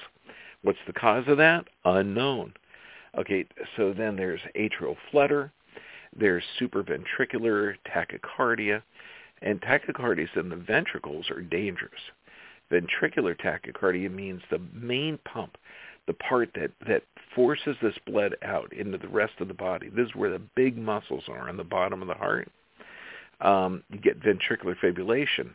What's 0.62 0.78
the 0.86 0.94
cause 0.94 1.24
of 1.26 1.36
that? 1.38 1.66
Unknown. 1.84 2.54
Okay, 3.18 3.44
so 3.76 3.92
then 3.92 4.16
there's 4.16 4.40
atrial 4.56 4.96
flutter, 5.10 5.52
there's 6.16 6.44
supraventricular 6.58 7.74
tachycardia, 7.86 8.82
and 9.42 9.60
tachycardias 9.60 10.34
in 10.36 10.48
the 10.48 10.56
ventricles 10.56 11.30
are 11.30 11.42
dangerous. 11.42 12.00
Ventricular 12.72 13.36
tachycardia 13.38 14.10
means 14.12 14.40
the 14.50 14.60
main 14.72 15.18
pump, 15.24 15.58
the 16.06 16.14
part 16.14 16.50
that, 16.54 16.70
that 16.88 17.02
forces 17.34 17.76
this 17.82 17.94
blood 18.06 18.34
out 18.42 18.72
into 18.72 18.98
the 18.98 19.08
rest 19.08 19.34
of 19.40 19.48
the 19.48 19.54
body. 19.54 19.88
This 19.88 20.08
is 20.08 20.14
where 20.14 20.30
the 20.30 20.42
big 20.56 20.78
muscles 20.78 21.24
are 21.28 21.48
on 21.48 21.56
the 21.56 21.64
bottom 21.64 22.00
of 22.02 22.08
the 22.08 22.14
heart. 22.14 22.48
Um, 23.40 23.82
you 23.90 23.98
get 23.98 24.20
ventricular 24.20 24.76
fibrillation. 24.82 25.50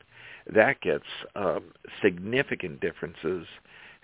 That 0.54 0.80
gets 0.82 1.06
um, 1.36 1.64
significant 2.02 2.82
differences 2.82 3.48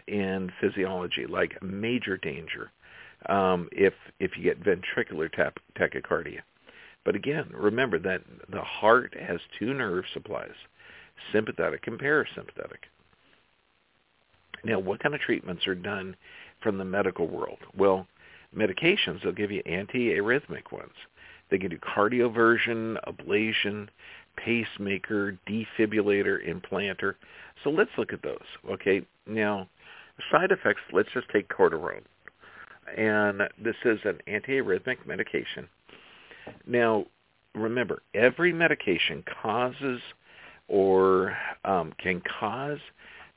in 0.08 0.51
physiology, 0.60 1.25
like 1.27 1.62
major 1.62 2.17
danger 2.17 2.72
um, 3.29 3.70
if 3.72 3.93
if 4.20 4.38
you 4.38 4.43
get 4.43 4.63
ventricular 4.63 5.32
tap- 5.32 5.60
tachycardia. 5.77 6.39
But 7.05 7.15
again, 7.15 7.50
remember 7.53 8.00
that 8.00 8.22
the 8.50 8.62
heart 8.62 9.15
has 9.20 9.39
two 9.60 9.74
nerve 9.74 10.05
supplies, 10.13 10.55
sympathetic 11.32 11.88
and 11.88 12.00
parasympathetic. 12.00 12.88
Now, 14.63 14.79
what 14.79 15.01
kind 15.01 15.13
of 15.13 15.22
treatments 15.22 15.67
are 15.67 15.75
done 15.75 16.15
from 16.62 16.77
the 16.77 16.86
medical 16.86 17.27
world? 17.27 17.60
Well, 17.77 18.08
medications, 18.55 19.22
they'll 19.24 19.34
give 19.34 19.51
you 19.51 19.63
antiarrhythmic 19.63 20.72
ones. 20.72 20.93
They 21.51 21.58
can 21.58 21.70
do 21.70 21.77
cardioversion, 21.77 22.98
ablation, 23.08 23.89
pacemaker, 24.38 25.38
defibrillator, 25.48 26.39
implanter. 26.48 27.15
So 27.63 27.70
let's 27.70 27.91
look 27.98 28.13
at 28.13 28.24
those. 28.24 28.38
Okay, 28.72 29.05
now 29.27 29.67
Side 30.32 30.51
effects, 30.51 30.82
let's 30.91 31.10
just 31.13 31.27
take 31.29 31.50
Cordarone. 31.50 32.03
And 32.98 33.41
this 33.63 33.75
is 33.84 34.00
an 34.03 34.20
antiarrhythmic 34.27 35.05
medication. 35.08 35.67
Now, 36.67 37.05
remember, 37.55 38.03
every 38.13 38.53
medication 38.53 39.24
causes 39.41 40.01
or 40.67 41.36
um, 41.65 41.93
can 41.98 42.22
cause 42.39 42.79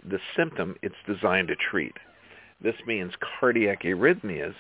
the 0.08 0.18
symptom 0.36 0.76
it's 0.82 0.94
designed 1.06 1.48
to 1.48 1.56
treat. 1.56 1.94
This 2.62 2.76
means 2.86 3.12
cardiac 3.38 3.82
arrhythmias. 3.82 4.54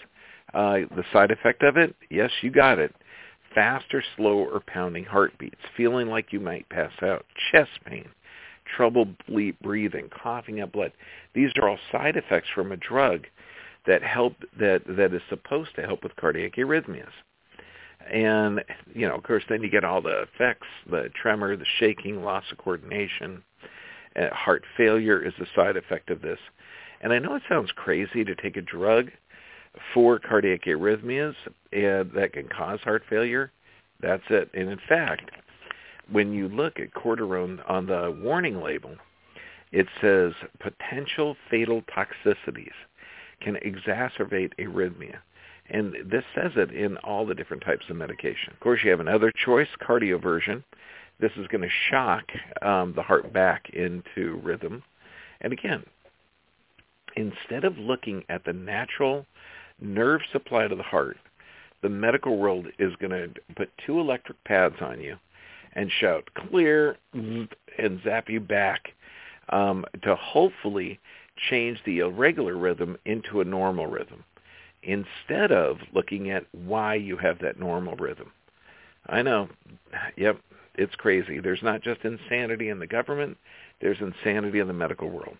Uh, 0.54 0.80
the 0.94 1.04
side 1.12 1.30
effect 1.30 1.62
of 1.62 1.76
it, 1.76 1.94
yes, 2.10 2.30
you 2.42 2.50
got 2.50 2.78
it. 2.78 2.94
Fast 3.54 3.92
or 3.94 4.02
slow 4.16 4.38
or 4.38 4.60
pounding 4.66 5.04
heartbeats, 5.04 5.60
feeling 5.76 6.08
like 6.08 6.32
you 6.32 6.40
might 6.40 6.68
pass 6.68 6.92
out, 7.02 7.24
chest 7.50 7.70
pain, 7.84 8.08
trouble 8.76 9.08
breathing, 9.62 10.10
coughing 10.10 10.60
up 10.60 10.72
blood. 10.72 10.92
These 11.34 11.50
are 11.56 11.68
all 11.68 11.78
side 11.90 12.16
effects 12.16 12.48
from 12.54 12.72
a 12.72 12.76
drug 12.76 13.26
that 13.86 14.02
help 14.02 14.34
that 14.58 14.82
that 14.86 15.14
is 15.14 15.22
supposed 15.28 15.74
to 15.76 15.82
help 15.82 16.02
with 16.02 16.16
cardiac 16.16 16.56
arrhythmias. 16.56 17.12
And 18.12 18.62
you 18.94 19.08
know, 19.08 19.14
of 19.14 19.22
course, 19.22 19.44
then 19.48 19.62
you 19.62 19.70
get 19.70 19.84
all 19.84 20.02
the 20.02 20.22
effects: 20.22 20.66
the 20.88 21.08
tremor, 21.20 21.56
the 21.56 21.64
shaking, 21.78 22.22
loss 22.22 22.44
of 22.52 22.58
coordination, 22.58 23.42
heart 24.32 24.64
failure 24.76 25.22
is 25.22 25.34
a 25.40 25.46
side 25.54 25.76
effect 25.76 26.10
of 26.10 26.22
this. 26.22 26.38
And 27.00 27.12
I 27.12 27.18
know 27.18 27.34
it 27.34 27.42
sounds 27.48 27.70
crazy 27.72 28.24
to 28.24 28.34
take 28.34 28.56
a 28.56 28.62
drug 28.62 29.10
for 29.92 30.18
cardiac 30.18 30.64
arrhythmias 30.64 31.34
and 31.72 32.10
that 32.12 32.32
can 32.32 32.48
cause 32.48 32.80
heart 32.80 33.02
failure. 33.08 33.52
That's 34.00 34.22
it. 34.30 34.50
And 34.54 34.70
in 34.70 34.80
fact, 34.88 35.30
when 36.10 36.32
you 36.32 36.48
look 36.48 36.78
at 36.78 36.94
cordarone 36.94 37.60
on 37.68 37.86
the 37.86 38.16
warning 38.22 38.62
label, 38.62 38.96
it 39.72 39.86
says 40.00 40.32
potential 40.60 41.36
fatal 41.50 41.82
toxicities 41.82 42.72
can 43.40 43.56
exacerbate 43.56 44.52
arrhythmia. 44.58 45.16
And 45.68 45.94
this 46.04 46.24
says 46.34 46.52
it 46.56 46.70
in 46.70 46.96
all 46.98 47.26
the 47.26 47.34
different 47.34 47.64
types 47.64 47.86
of 47.90 47.96
medication. 47.96 48.52
Of 48.52 48.60
course, 48.60 48.80
you 48.84 48.90
have 48.90 49.00
another 49.00 49.32
choice, 49.32 49.68
cardioversion. 49.82 50.62
This 51.20 51.32
is 51.36 51.46
going 51.48 51.62
to 51.62 51.74
shock 51.90 52.24
um, 52.62 52.92
the 52.94 53.02
heart 53.02 53.32
back 53.32 53.70
into 53.70 54.40
rhythm. 54.42 54.82
And 55.40 55.52
again, 55.52 55.84
instead 57.16 57.64
of 57.64 57.78
looking 57.78 58.24
at 58.28 58.44
the 58.44 58.52
natural 58.52 59.26
nerve 59.80 60.20
supply 60.32 60.68
to 60.68 60.74
the 60.74 60.82
heart, 60.82 61.16
the 61.82 61.88
medical 61.88 62.36
world 62.38 62.66
is 62.78 62.94
going 62.96 63.10
to 63.12 63.30
put 63.56 63.70
two 63.84 64.00
electric 64.00 64.42
pads 64.44 64.76
on 64.80 65.00
you 65.00 65.16
and 65.74 65.90
shout 66.00 66.28
clear 66.34 66.96
and 67.12 68.00
zap 68.02 68.28
you 68.28 68.40
back 68.40 68.92
um, 69.50 69.84
to 70.02 70.16
hopefully 70.16 70.98
change 71.50 71.78
the 71.84 71.98
irregular 71.98 72.56
rhythm 72.56 72.96
into 73.04 73.40
a 73.40 73.44
normal 73.44 73.86
rhythm 73.86 74.24
instead 74.82 75.52
of 75.52 75.76
looking 75.92 76.30
at 76.30 76.46
why 76.52 76.94
you 76.94 77.16
have 77.16 77.38
that 77.40 77.58
normal 77.58 77.94
rhythm. 77.96 78.32
I 79.08 79.22
know, 79.22 79.48
yep, 80.16 80.40
it's 80.76 80.94
crazy. 80.96 81.40
There's 81.40 81.62
not 81.62 81.82
just 81.82 82.04
insanity 82.04 82.68
in 82.68 82.78
the 82.78 82.86
government, 82.86 83.36
there's 83.80 83.98
insanity 84.00 84.60
in 84.60 84.66
the 84.66 84.72
medical 84.72 85.08
world. 85.08 85.36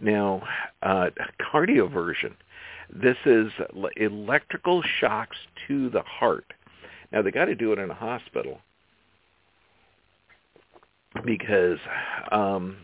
Now, 0.00 0.42
uh, 0.82 1.10
cardioversion, 1.52 2.32
this 2.92 3.16
is 3.24 3.52
electrical 3.96 4.82
shocks 5.00 5.36
to 5.68 5.90
the 5.90 6.02
heart. 6.02 6.52
Now, 7.12 7.22
they 7.22 7.30
got 7.30 7.46
to 7.46 7.54
do 7.54 7.72
it 7.72 7.78
in 7.78 7.90
a 7.90 7.94
hospital 7.94 8.58
because 11.24 11.78
um, 12.30 12.76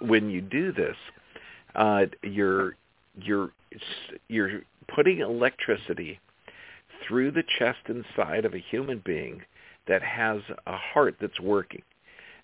when 0.00 0.30
you 0.30 0.40
do 0.40 0.72
this, 0.72 0.96
uh, 1.74 2.06
you're 2.22 2.76
you're 3.20 3.50
you're 4.28 4.62
putting 4.88 5.20
electricity 5.20 6.18
through 7.06 7.30
the 7.30 7.44
chest 7.58 7.78
inside 7.88 8.44
of 8.44 8.54
a 8.54 8.58
human 8.58 9.02
being 9.04 9.42
that 9.86 10.02
has 10.02 10.40
a 10.66 10.76
heart 10.76 11.16
that's 11.20 11.40
working, 11.40 11.82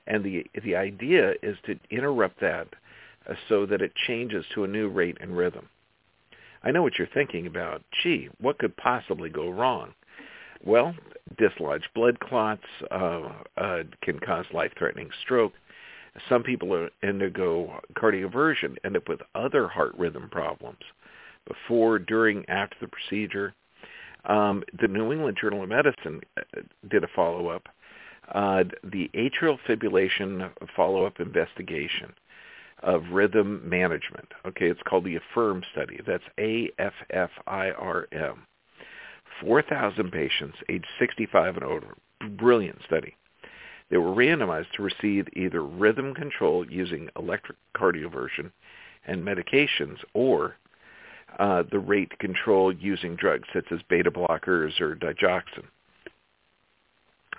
and 0.07 0.25
the 0.25 0.45
the 0.65 0.77
idea 0.77 1.35
is 1.43 1.57
to 1.67 1.79
interrupt 1.91 2.41
that 2.41 2.69
uh, 3.29 3.35
so 3.49 3.67
that 3.67 3.83
it 3.83 3.93
changes 4.07 4.45
to 4.55 4.65
a 4.65 4.69
new 4.69 4.89
rate 4.89 5.19
and 5.21 5.37
rhythm. 5.37 5.69
I 6.63 6.71
know 6.71 6.83
what 6.83 6.99
you're 6.99 7.09
thinking 7.15 7.47
about. 7.47 7.83
Gee, 8.03 8.29
what 8.41 8.59
could 8.59 8.77
possibly 8.77 9.31
go 9.31 9.49
wrong? 9.49 9.95
Well, 10.63 10.95
dislodged 11.39 11.89
blood 11.95 12.21
clots 12.21 12.67
uh, 12.91 13.33
uh, 13.57 13.83
can 14.03 14.19
cause 14.21 14.45
life-threatening 14.53 15.09
stroke. 15.23 15.55
Some 16.29 16.43
people 16.43 16.89
undergo 17.03 17.81
cardioversion, 17.97 18.77
end 18.85 18.97
up 18.97 19.09
with 19.09 19.21
other 19.35 19.69
heart 19.69 19.95
rhythm 19.97 20.29
problems 20.29 20.81
before, 21.47 21.99
during, 21.99 22.47
after 22.49 22.77
the 22.81 22.89
procedure. 22.89 23.55
Um, 24.25 24.63
the 24.81 24.89
New 24.89 25.13
England 25.13 25.39
Journal 25.41 25.63
of 25.63 25.69
Medicine 25.69 26.21
uh, 26.37 26.43
did 26.89 27.05
a 27.05 27.09
follow-up, 27.15 27.69
uh, 28.33 28.65
the 28.85 29.11
atrial 29.15 29.59
fibrillation 29.67 30.51
follow-up 30.77 31.21
investigation 31.21 32.13
of 32.83 33.03
rhythm 33.13 33.61
management. 33.69 34.29
Okay, 34.47 34.67
it's 34.67 34.83
called 34.87 35.05
the 35.05 35.19
AFFIRM 35.19 35.63
study. 35.73 36.01
That's 36.07 36.25
A-F-F-I-R-M. 36.39 36.87
4,000 39.41 40.13
patients 40.13 40.59
aged 40.69 40.87
65 40.99 41.57
and 41.57 41.65
older. 41.65 41.95
Brilliant 42.37 42.79
study. 42.87 43.17
They 43.91 43.97
were 43.97 44.15
randomized 44.15 44.71
to 44.77 44.83
receive 44.83 45.27
either 45.35 45.63
rhythm 45.65 46.15
control 46.15 46.69
using 46.71 47.09
electrocardioversion 47.17 48.53
and 49.07 49.25
medications 49.25 49.99
or 50.15 50.57
uh, 51.39 51.63
the 51.71 51.79
rate 51.79 52.19
control 52.19 52.73
using 52.73 53.17
drugs 53.17 53.49
such 53.53 53.67
as 53.71 53.81
beta 53.89 54.11
blockers 54.11 54.81
or 54.81 54.95
digoxin. 54.97 55.65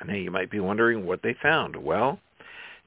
Now 0.06 0.16
you 0.16 0.32
might 0.32 0.50
be 0.50 0.60
wondering 0.60 1.06
what 1.06 1.22
they 1.22 1.36
found. 1.42 1.76
Well, 1.76 2.20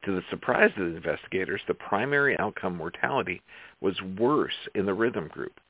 to 0.05 0.13
the 0.13 0.23
surprise 0.31 0.73
of 0.77 0.91
the 0.91 0.97
investigators, 0.97 1.61
the 1.67 1.75
primary 1.75 2.39
outcome 2.39 2.77
mortality 2.77 3.41
was 3.81 4.01
worse 4.19 4.69
in 4.75 4.87
the 4.87 4.95
rhythm 4.95 5.29
group, 5.29 5.61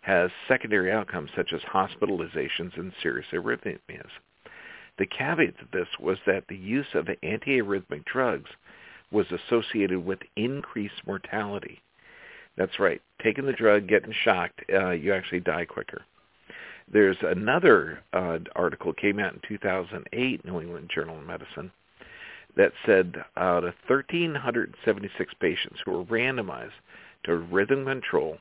has 0.00 0.30
secondary 0.48 0.90
outcomes 0.90 1.30
such 1.36 1.52
as 1.52 1.60
hospitalizations 1.62 2.76
and 2.76 2.92
serious 3.02 3.26
arrhythmias. 3.32 4.10
The 4.98 5.06
caveat 5.06 5.58
to 5.58 5.64
this 5.72 5.88
was 6.00 6.18
that 6.26 6.48
the 6.48 6.56
use 6.56 6.88
of 6.94 7.06
antiarrhythmic 7.22 8.04
drugs 8.04 8.50
was 9.12 9.26
associated 9.30 10.04
with 10.04 10.18
increased 10.36 11.06
mortality. 11.06 11.80
That's 12.58 12.80
right. 12.80 13.00
Taking 13.22 13.46
the 13.46 13.52
drug, 13.52 13.86
getting 13.86 14.12
shocked, 14.24 14.62
uh, 14.72 14.90
you 14.90 15.14
actually 15.14 15.40
die 15.40 15.64
quicker. 15.64 16.02
There's 16.92 17.16
another 17.22 18.00
uh, 18.12 18.40
article 18.56 18.92
came 18.92 19.20
out 19.20 19.34
in 19.34 19.40
2008, 19.46 20.44
New 20.44 20.60
England 20.60 20.90
Journal 20.92 21.18
of 21.18 21.24
Medicine, 21.26 21.70
that 22.56 22.72
said 22.84 23.22
out 23.36 23.62
of 23.62 23.74
1,376 23.86 25.34
patients 25.38 25.78
who 25.84 25.92
were 25.92 26.04
randomized 26.04 26.72
to 27.24 27.36
rhythm 27.36 27.84
control 27.84 28.38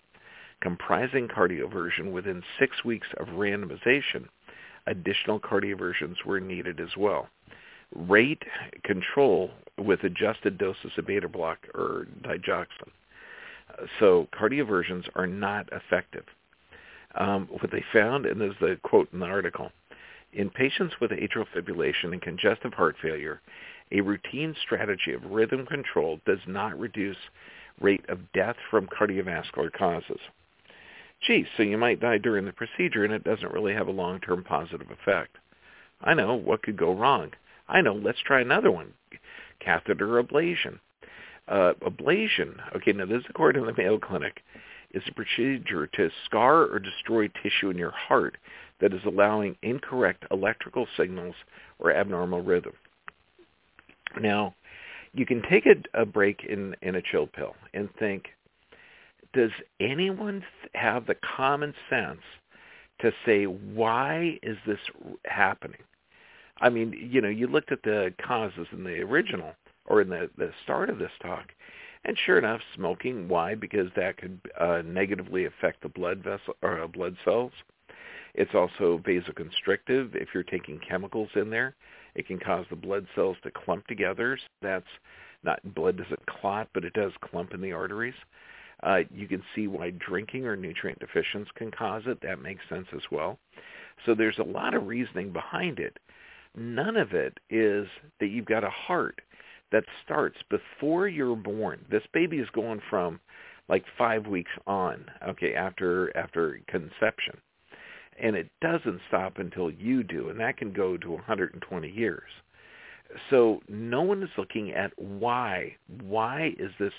comprising 0.61 1.27
cardioversion 1.27 2.11
within 2.11 2.41
six 2.57 2.83
weeks 2.83 3.07
of 3.17 3.27
randomization, 3.27 4.27
additional 4.87 5.39
cardioversions 5.39 6.25
were 6.25 6.39
needed 6.39 6.79
as 6.79 6.97
well. 6.97 7.29
Rate 7.95 8.41
control 8.83 9.51
with 9.77 10.03
adjusted 10.03 10.57
doses 10.57 10.91
of 10.97 11.05
beta 11.05 11.29
block 11.29 11.59
or 11.75 12.07
digoxin. 12.23 12.89
So 13.99 14.27
cardioversions 14.37 15.07
are 15.15 15.27
not 15.27 15.69
effective. 15.71 16.25
Um, 17.15 17.47
what 17.49 17.71
they 17.71 17.83
found, 17.93 18.25
and 18.25 18.39
there's 18.39 18.55
the 18.59 18.77
quote 18.83 19.09
in 19.11 19.19
the 19.19 19.25
article, 19.25 19.71
in 20.33 20.49
patients 20.49 20.95
with 20.99 21.11
atrial 21.11 21.45
fibrillation 21.55 22.11
and 22.11 22.21
congestive 22.21 22.73
heart 22.73 22.95
failure, 23.01 23.41
a 23.91 24.01
routine 24.01 24.55
strategy 24.61 25.13
of 25.13 25.31
rhythm 25.31 25.65
control 25.65 26.19
does 26.25 26.39
not 26.45 26.77
reduce 26.77 27.17
rate 27.79 28.05
of 28.09 28.31
death 28.33 28.55
from 28.69 28.87
cardiovascular 28.87 29.71
causes. 29.71 30.19
Gee, 31.25 31.45
so 31.55 31.63
you 31.63 31.77
might 31.77 31.99
die 31.99 32.17
during 32.17 32.45
the 32.45 32.53
procedure 32.53 33.03
and 33.03 33.13
it 33.13 33.23
doesn't 33.23 33.51
really 33.51 33.73
have 33.73 33.87
a 33.87 33.91
long-term 33.91 34.43
positive 34.43 34.91
effect. 34.91 35.37
I 36.01 36.13
know, 36.13 36.35
what 36.35 36.61
could 36.61 36.77
go 36.77 36.93
wrong? 36.93 37.31
I 37.67 37.81
know, 37.81 37.95
let's 37.95 38.19
try 38.25 38.41
another 38.41 38.71
one. 38.71 38.93
Catheter 39.59 40.21
ablation. 40.21 40.79
Uh, 41.47 41.73
ablation, 41.85 42.55
okay, 42.75 42.91
now 42.91 43.05
this 43.05 43.23
according 43.29 43.63
to 43.63 43.71
the 43.71 43.81
Mayo 43.81 43.97
Clinic, 43.97 44.41
is 44.91 45.03
a 45.07 45.13
procedure 45.13 45.87
to 45.87 46.09
scar 46.25 46.63
or 46.63 46.79
destroy 46.79 47.27
tissue 47.41 47.69
in 47.69 47.77
your 47.77 47.91
heart 47.91 48.37
that 48.79 48.93
is 48.93 49.01
allowing 49.05 49.55
incorrect 49.61 50.25
electrical 50.31 50.87
signals 50.97 51.35
or 51.79 51.91
abnormal 51.91 52.41
rhythm. 52.41 52.73
Now, 54.19 54.55
you 55.13 55.25
can 55.25 55.41
take 55.49 55.65
a, 55.65 56.01
a 56.01 56.05
break 56.05 56.43
in, 56.43 56.75
in 56.81 56.95
a 56.95 57.01
chill 57.01 57.27
pill 57.27 57.55
and 57.73 57.89
think, 57.97 58.25
does 59.33 59.51
anyone 59.79 60.43
have 60.73 61.05
the 61.05 61.15
common 61.15 61.73
sense 61.89 62.21
to 62.99 63.11
say, 63.25 63.45
why 63.45 64.39
is 64.41 64.57
this 64.65 64.79
happening? 65.25 65.79
I 66.59 66.69
mean, 66.69 66.93
you 67.11 67.21
know, 67.21 67.29
you 67.29 67.47
looked 67.47 67.71
at 67.71 67.83
the 67.83 68.13
causes 68.25 68.67
in 68.71 68.83
the 68.83 69.01
original 69.01 69.53
or 69.87 70.01
in 70.01 70.09
the, 70.09 70.29
the 70.37 70.51
start 70.63 70.89
of 70.89 70.99
this 70.99 71.11
talk, 71.21 71.45
and 72.05 72.17
sure 72.25 72.37
enough, 72.37 72.61
smoking. 72.75 73.27
Why? 73.27 73.55
Because 73.55 73.89
that 73.95 74.17
could 74.17 74.39
uh, 74.59 74.81
negatively 74.85 75.45
affect 75.45 75.81
the 75.81 75.89
blood 75.89 76.23
vessel 76.23 76.55
or 76.61 76.81
uh, 76.81 76.87
blood 76.87 77.15
cells. 77.25 77.51
It's 78.33 78.53
also 78.53 78.99
vasoconstrictive. 78.99 80.15
If 80.15 80.29
you're 80.33 80.43
taking 80.43 80.79
chemicals 80.87 81.29
in 81.35 81.49
there, 81.49 81.75
it 82.15 82.27
can 82.27 82.39
cause 82.39 82.65
the 82.69 82.75
blood 82.75 83.07
cells 83.15 83.37
to 83.43 83.51
clump 83.51 83.87
together. 83.87 84.37
So 84.37 84.47
That's 84.61 84.85
not 85.43 85.59
blood 85.75 85.97
doesn't 85.97 86.25
clot, 86.27 86.69
but 86.73 86.85
it 86.85 86.93
does 86.93 87.11
clump 87.21 87.53
in 87.53 87.61
the 87.61 87.71
arteries. 87.71 88.13
Uh, 88.83 88.99
you 89.11 89.27
can 89.27 89.41
see 89.55 89.67
why 89.67 89.91
drinking 89.91 90.45
or 90.45 90.55
nutrient 90.55 90.99
deficiency 90.99 91.49
can 91.55 91.71
cause 91.71 92.03
it. 92.05 92.19
That 92.21 92.41
makes 92.41 92.61
sense 92.69 92.87
as 92.95 93.01
well. 93.11 93.39
So 94.05 94.13
there's 94.13 94.37
a 94.37 94.43
lot 94.43 94.75
of 94.75 94.87
reasoning 94.87 95.31
behind 95.31 95.79
it. 95.79 95.97
None 96.55 96.95
of 96.95 97.13
it 97.13 97.39
is 97.49 97.87
that 98.19 98.27
you've 98.27 98.45
got 98.45 98.63
a 98.63 98.69
heart 98.69 99.19
that 99.71 99.83
starts 100.03 100.37
before 100.49 101.07
you're 101.07 101.35
born. 101.35 101.83
This 101.89 102.03
baby 102.13 102.37
is 102.37 102.49
going 102.53 102.81
from 102.89 103.19
like 103.69 103.83
five 103.97 104.27
weeks 104.27 104.51
on, 104.65 105.05
okay, 105.27 105.53
after 105.53 106.15
after 106.15 106.59
conception. 106.67 107.37
And 108.19 108.35
it 108.35 108.49
doesn't 108.61 109.01
stop 109.07 109.37
until 109.37 109.69
you 109.69 110.03
do, 110.03 110.29
and 110.29 110.39
that 110.39 110.57
can 110.57 110.73
go 110.73 110.97
to 110.97 111.11
120 111.11 111.89
years. 111.89 112.29
So 113.29 113.61
no 113.69 114.01
one 114.01 114.23
is 114.23 114.29
looking 114.37 114.71
at 114.71 114.91
why. 114.97 115.75
Why 116.01 116.55
is 116.57 116.71
this 116.79 116.93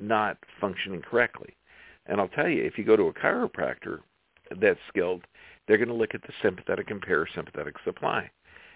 not 0.00 0.38
functioning 0.60 1.02
correctly? 1.02 1.54
And 2.06 2.20
I'll 2.20 2.28
tell 2.28 2.48
you, 2.48 2.62
if 2.62 2.78
you 2.78 2.84
go 2.84 2.96
to 2.96 3.04
a 3.04 3.12
chiropractor 3.12 4.00
that's 4.60 4.80
skilled, 4.88 5.24
they're 5.66 5.78
going 5.78 5.88
to 5.88 5.94
look 5.94 6.14
at 6.14 6.22
the 6.22 6.32
sympathetic 6.42 6.90
and 6.90 7.02
parasympathetic 7.02 7.74
supply. 7.84 8.30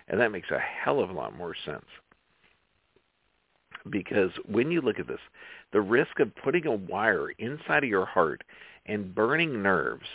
And 0.08 0.20
that 0.20 0.32
makes 0.32 0.50
a 0.50 0.58
hell 0.58 1.00
of 1.00 1.10
a 1.10 1.14
lot 1.14 1.36
more 1.36 1.54
sense 1.64 1.84
because 3.90 4.30
when 4.46 4.70
you 4.70 4.80
look 4.80 4.98
at 4.98 5.06
this, 5.06 5.20
the 5.72 5.80
risk 5.80 6.20
of 6.20 6.34
putting 6.36 6.66
a 6.66 6.74
wire 6.74 7.30
inside 7.38 7.84
of 7.84 7.90
your 7.90 8.06
heart 8.06 8.42
and 8.86 9.14
burning 9.14 9.62
nerves, 9.62 10.06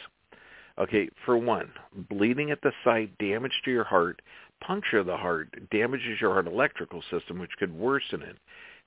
okay, 0.79 1.09
for 1.25 1.37
one, 1.37 1.71
bleeding 2.09 2.51
at 2.51 2.61
the 2.61 2.71
site, 2.83 3.15
damage 3.17 3.53
to 3.65 3.71
your 3.71 3.83
heart, 3.83 4.21
puncture 4.61 4.99
of 4.99 5.05
the 5.05 5.17
heart, 5.17 5.49
damages 5.71 6.19
your 6.19 6.31
heart 6.31 6.47
electrical 6.47 7.03
system, 7.11 7.39
which 7.39 7.51
could 7.59 7.73
worsen 7.73 8.21
it, 8.21 8.37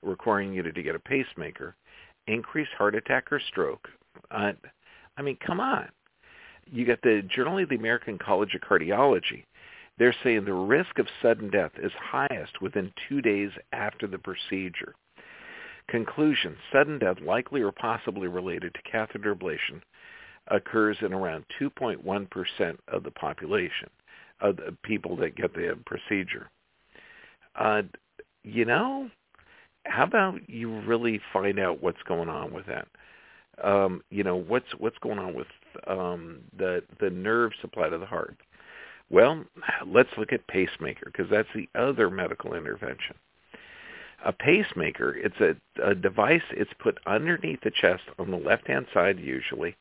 requiring 0.01 0.53
you 0.53 0.63
to, 0.63 0.71
to 0.71 0.83
get 0.83 0.95
a 0.95 0.99
pacemaker, 0.99 1.75
increase 2.27 2.67
heart 2.77 2.95
attack 2.95 3.31
or 3.31 3.39
stroke. 3.39 3.87
Uh, 4.31 4.51
I 5.17 5.21
mean, 5.21 5.37
come 5.45 5.59
on. 5.59 5.87
You 6.69 6.85
got 6.85 7.01
the 7.01 7.21
Journal 7.33 7.59
of 7.59 7.69
the 7.69 7.75
American 7.75 8.17
College 8.17 8.53
of 8.53 8.61
Cardiology 8.61 9.45
they're 9.97 10.15
saying 10.23 10.45
the 10.45 10.53
risk 10.53 10.99
of 10.99 11.07
sudden 11.21 11.49
death 11.49 11.71
is 11.81 11.91
highest 11.99 12.61
within 12.61 12.91
two 13.07 13.21
days 13.21 13.51
after 13.73 14.07
the 14.07 14.19
procedure. 14.19 14.93
Conclusion, 15.89 16.57
sudden 16.71 16.99
death 16.99 17.17
likely 17.21 17.61
or 17.61 17.71
possibly 17.71 18.27
related 18.27 18.73
to 18.73 18.91
catheter 18.91 19.33
ablation 19.33 19.81
occurs 20.49 20.97
in 21.01 21.13
around 21.13 21.45
2.1% 21.59 22.77
of 22.87 23.03
the 23.03 23.11
population 23.11 23.89
of 24.41 24.57
the 24.57 24.75
people 24.83 25.15
that 25.17 25.35
get 25.35 25.53
the 25.53 25.77
procedure. 25.85 26.49
Uh, 27.55 27.81
you 28.43 28.65
know, 28.65 29.09
how 29.85 30.03
about 30.03 30.47
you 30.47 30.79
really 30.81 31.19
find 31.33 31.59
out 31.59 31.81
what's 31.81 32.01
going 32.07 32.29
on 32.29 32.53
with 32.53 32.65
that? 32.67 32.87
Um, 33.63 34.01
you 34.11 34.23
know, 34.23 34.35
what's 34.35 34.67
what's 34.77 34.97
going 34.99 35.17
on 35.17 35.33
with 35.33 35.47
um, 35.87 36.39
the 36.55 36.83
the 36.99 37.09
nerve 37.09 37.51
supply 37.61 37.89
to 37.89 37.97
the 37.97 38.05
heart? 38.05 38.37
Well, 39.09 39.45
let's 39.85 40.09
look 40.17 40.33
at 40.33 40.47
pacemaker 40.47 41.05
because 41.05 41.29
that's 41.29 41.47
the 41.55 41.69
other 41.75 42.09
medical 42.09 42.53
intervention. 42.53 43.15
A 44.25 44.33
pacemaker, 44.33 45.15
it's 45.15 45.39
a, 45.39 45.55
a 45.81 45.95
device, 45.95 46.41
it's 46.51 46.71
put 46.79 46.97
underneath 47.05 47.61
the 47.61 47.71
chest 47.71 48.03
on 48.19 48.31
the 48.31 48.37
left-hand 48.37 48.87
side 48.93 49.19
usually, 49.19 49.75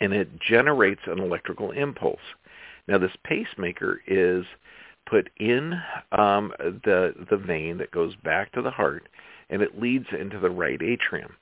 and 0.00 0.12
it 0.12 0.28
generates 0.40 1.00
an 1.06 1.18
electrical 1.18 1.72
impulse. 1.72 2.20
Now 2.86 2.98
this 2.98 3.16
pacemaker 3.24 4.02
is 4.06 4.44
put 5.06 5.30
in 5.38 5.74
um, 6.12 6.52
the, 6.58 7.14
the 7.30 7.36
vein 7.36 7.78
that 7.78 7.90
goes 7.90 8.14
back 8.16 8.52
to 8.52 8.62
the 8.62 8.70
heart. 8.70 9.08
and 9.50 9.62
it 9.62 9.80
leads 9.80 10.06
into 10.18 10.38
the 10.38 10.50
right 10.50 10.80
atrium. 10.80 11.34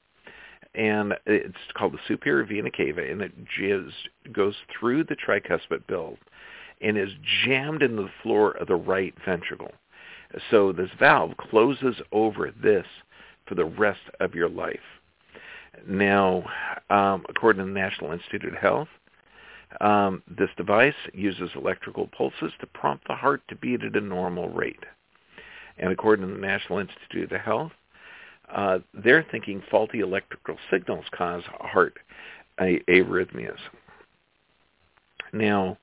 And 0.78 1.14
it's 1.26 1.56
called 1.74 1.92
the 1.92 1.98
superior 2.06 2.44
vena 2.44 2.70
cava, 2.70 3.02
and 3.02 3.20
it 3.20 3.32
just 3.58 4.08
goes 4.32 4.54
through 4.78 5.04
the 5.04 5.16
tricuspid 5.16 5.86
build 5.88 6.18
and 6.80 6.96
is 6.96 7.10
jammed 7.44 7.82
into 7.82 8.02
the 8.02 8.10
floor 8.22 8.52
of 8.52 8.68
the 8.68 8.76
right 8.76 9.12
ventricle. 9.26 9.72
So 10.50 10.72
this 10.72 10.90
valve 10.98 11.36
closes 11.36 11.96
over 12.12 12.52
this 12.62 12.86
for 13.46 13.56
the 13.56 13.64
rest 13.64 14.00
of 14.20 14.34
your 14.34 14.48
life. 14.48 14.78
Now, 15.86 16.44
um, 16.90 17.24
according 17.28 17.66
to 17.66 17.72
the 17.72 17.78
National 17.78 18.12
Institute 18.12 18.44
of 18.44 18.54
Health, 18.54 18.88
um, 19.80 20.22
this 20.28 20.50
device 20.56 20.94
uses 21.12 21.50
electrical 21.54 22.08
pulses 22.16 22.52
to 22.60 22.66
prompt 22.66 23.06
the 23.08 23.14
heart 23.14 23.42
to 23.48 23.56
beat 23.56 23.82
at 23.82 23.96
a 23.96 24.00
normal 24.00 24.48
rate. 24.48 24.84
And 25.78 25.92
according 25.92 26.26
to 26.26 26.34
the 26.34 26.40
National 26.40 26.78
Institute 26.78 27.32
of 27.32 27.40
Health, 27.40 27.72
uh, 28.54 28.78
they're 28.94 29.26
thinking 29.30 29.62
faulty 29.70 30.00
electrical 30.00 30.56
signals 30.70 31.04
cause 31.12 31.42
heart 31.60 31.98
arrhythmias. 32.60 33.58
Now, 35.32 35.78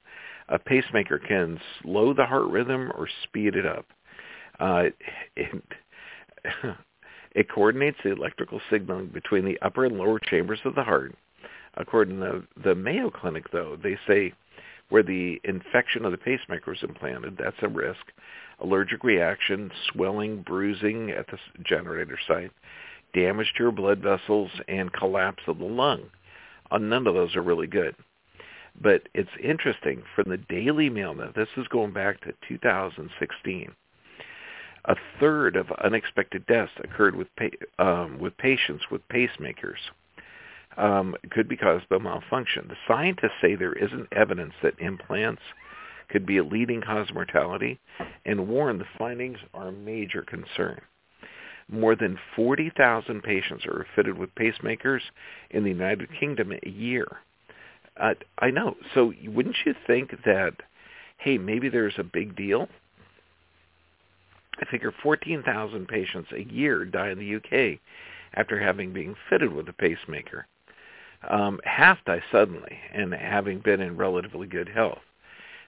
a 0.50 0.60
pacemaker 0.60 1.20
can 1.20 1.60
slow 1.82 2.14
the 2.14 2.26
heart 2.26 2.50
rhythm 2.50 2.92
or 2.96 3.08
speed 3.24 3.56
it 3.56 3.66
up. 3.66 3.86
Uh, 4.60 4.86
it, 5.36 5.64
it 7.32 7.50
coordinates 7.50 7.98
the 8.04 8.12
electrical 8.12 8.62
signaling 8.70 9.08
between 9.08 9.46
the 9.46 9.60
upper 9.62 9.86
and 9.86 9.98
lower 9.98 10.20
chambers 10.20 10.60
of 10.66 10.76
the 10.76 10.84
heart. 10.84 11.16
According 11.76 12.20
to 12.20 12.44
the 12.64 12.76
Mayo 12.76 13.10
Clinic, 13.10 13.52
though, 13.52 13.78
they 13.82 13.98
say 14.08 14.34
where 14.90 15.04
the 15.04 15.42
infection 15.44 16.06
of 16.06 16.12
the 16.12 16.18
pacemaker 16.18 16.74
is 16.74 16.84
implanted, 16.84 17.38
that's 17.38 17.58
a 17.62 17.68
risk. 17.68 18.12
Allergic 18.60 19.04
reaction, 19.04 19.72
swelling, 19.92 20.42
bruising 20.42 21.12
at 21.12 21.28
the 21.28 21.38
generator 21.64 22.18
site, 22.28 22.52
damage 23.14 23.52
to 23.58 23.64
your 23.64 23.72
blood 23.72 24.00
vessels, 24.00 24.52
and 24.68 24.94
collapse 24.94 25.44
of 25.48 25.60
the 25.60 25.66
lung. 25.66 26.04
Uh, 26.72 26.78
none 26.78 27.08
of 27.08 27.14
those 27.14 27.36
are 27.36 27.42
really 27.42 27.68
good. 27.68 27.96
But 28.82 29.08
it's 29.14 29.30
interesting 29.42 30.04
from 30.16 30.30
the 30.30 30.38
Daily 30.38 30.90
Mail 30.90 31.14
now, 31.14 31.32
this 31.36 31.48
is 31.58 31.68
going 31.68 31.94
back 31.94 32.22
to 32.22 32.34
2016. 32.48 33.72
A 34.88 34.96
third 35.20 35.56
of 35.56 35.72
unexpected 35.84 36.46
deaths 36.46 36.74
occurred 36.84 37.16
with 37.16 37.28
pa- 37.38 37.84
um, 37.84 38.20
with 38.20 38.38
patients 38.38 38.86
with 38.92 39.08
pacemakers. 39.08 39.80
Um, 40.78 41.16
could 41.32 41.48
be 41.48 41.56
caused 41.56 41.88
by 41.88 41.98
malfunction. 41.98 42.68
The 42.68 42.76
scientists 42.86 43.40
say 43.42 43.56
there 43.56 43.74
isn't 43.74 44.12
evidence 44.12 44.54
that 44.62 44.78
implants 44.78 45.42
could 46.10 46.26
be 46.26 46.38
a 46.38 46.44
leading 46.44 46.82
cause 46.82 47.10
of 47.10 47.16
mortality 47.16 47.80
and 48.26 48.48
warn 48.48 48.78
the 48.78 48.86
findings 48.98 49.38
are 49.54 49.70
a 49.70 49.74
major 49.74 50.22
concern. 50.22 50.82
More 51.70 51.96
than 51.96 52.20
40,000 52.36 53.24
patients 53.24 53.66
are 53.66 53.88
fitted 53.96 54.18
with 54.18 54.36
pacemakers 54.36 55.02
in 55.50 55.64
the 55.64 55.72
United 55.72 56.10
Kingdom 56.20 56.52
a 56.52 56.70
year. 56.70 57.08
Uh, 58.00 58.14
I 58.40 58.52
know. 58.52 58.76
So 58.94 59.14
wouldn't 59.26 59.56
you 59.66 59.74
think 59.88 60.12
that, 60.26 60.54
hey, 61.18 61.38
maybe 61.38 61.70
there's 61.70 61.98
a 61.98 62.04
big 62.04 62.36
deal? 62.36 62.68
I 64.60 64.66
figure 64.66 64.94
14,000 65.04 65.88
patients 65.88 66.30
a 66.32 66.44
year 66.44 66.86
die 66.86 67.10
in 67.10 67.20
the 67.20 67.36
UK 67.36 67.80
after 68.34 68.60
having 68.60 68.94
been 68.94 69.16
fitted 69.30 69.52
with 69.54 69.68
a 69.68 69.74
pacemaker. 69.74 70.48
Um, 71.28 71.60
half 71.64 71.98
die 72.06 72.24
suddenly 72.32 72.78
and 72.94 73.14
having 73.14 73.60
been 73.60 73.82
in 73.82 73.98
relatively 73.98 74.48
good 74.48 74.70
health. 74.70 75.00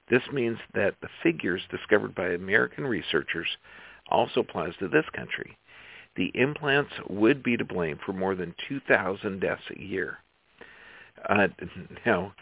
This 0.09 0.23
means 0.31 0.57
that 0.73 0.95
the 1.01 1.09
figures 1.21 1.61
discovered 1.69 2.15
by 2.15 2.29
American 2.29 2.85
researchers 2.85 3.47
also 4.09 4.39
applies 4.39 4.73
to 4.79 4.87
this 4.87 5.05
country. 5.13 5.57
The 6.15 6.31
implants 6.33 6.93
would 7.09 7.43
be 7.43 7.57
to 7.57 7.65
blame 7.65 7.99
for 8.05 8.13
more 8.13 8.35
than 8.35 8.55
2,000 8.67 9.39
deaths 9.39 9.61
a 9.75 9.81
year. 9.81 10.17
Uh, 11.27 11.47
now, 12.05 12.33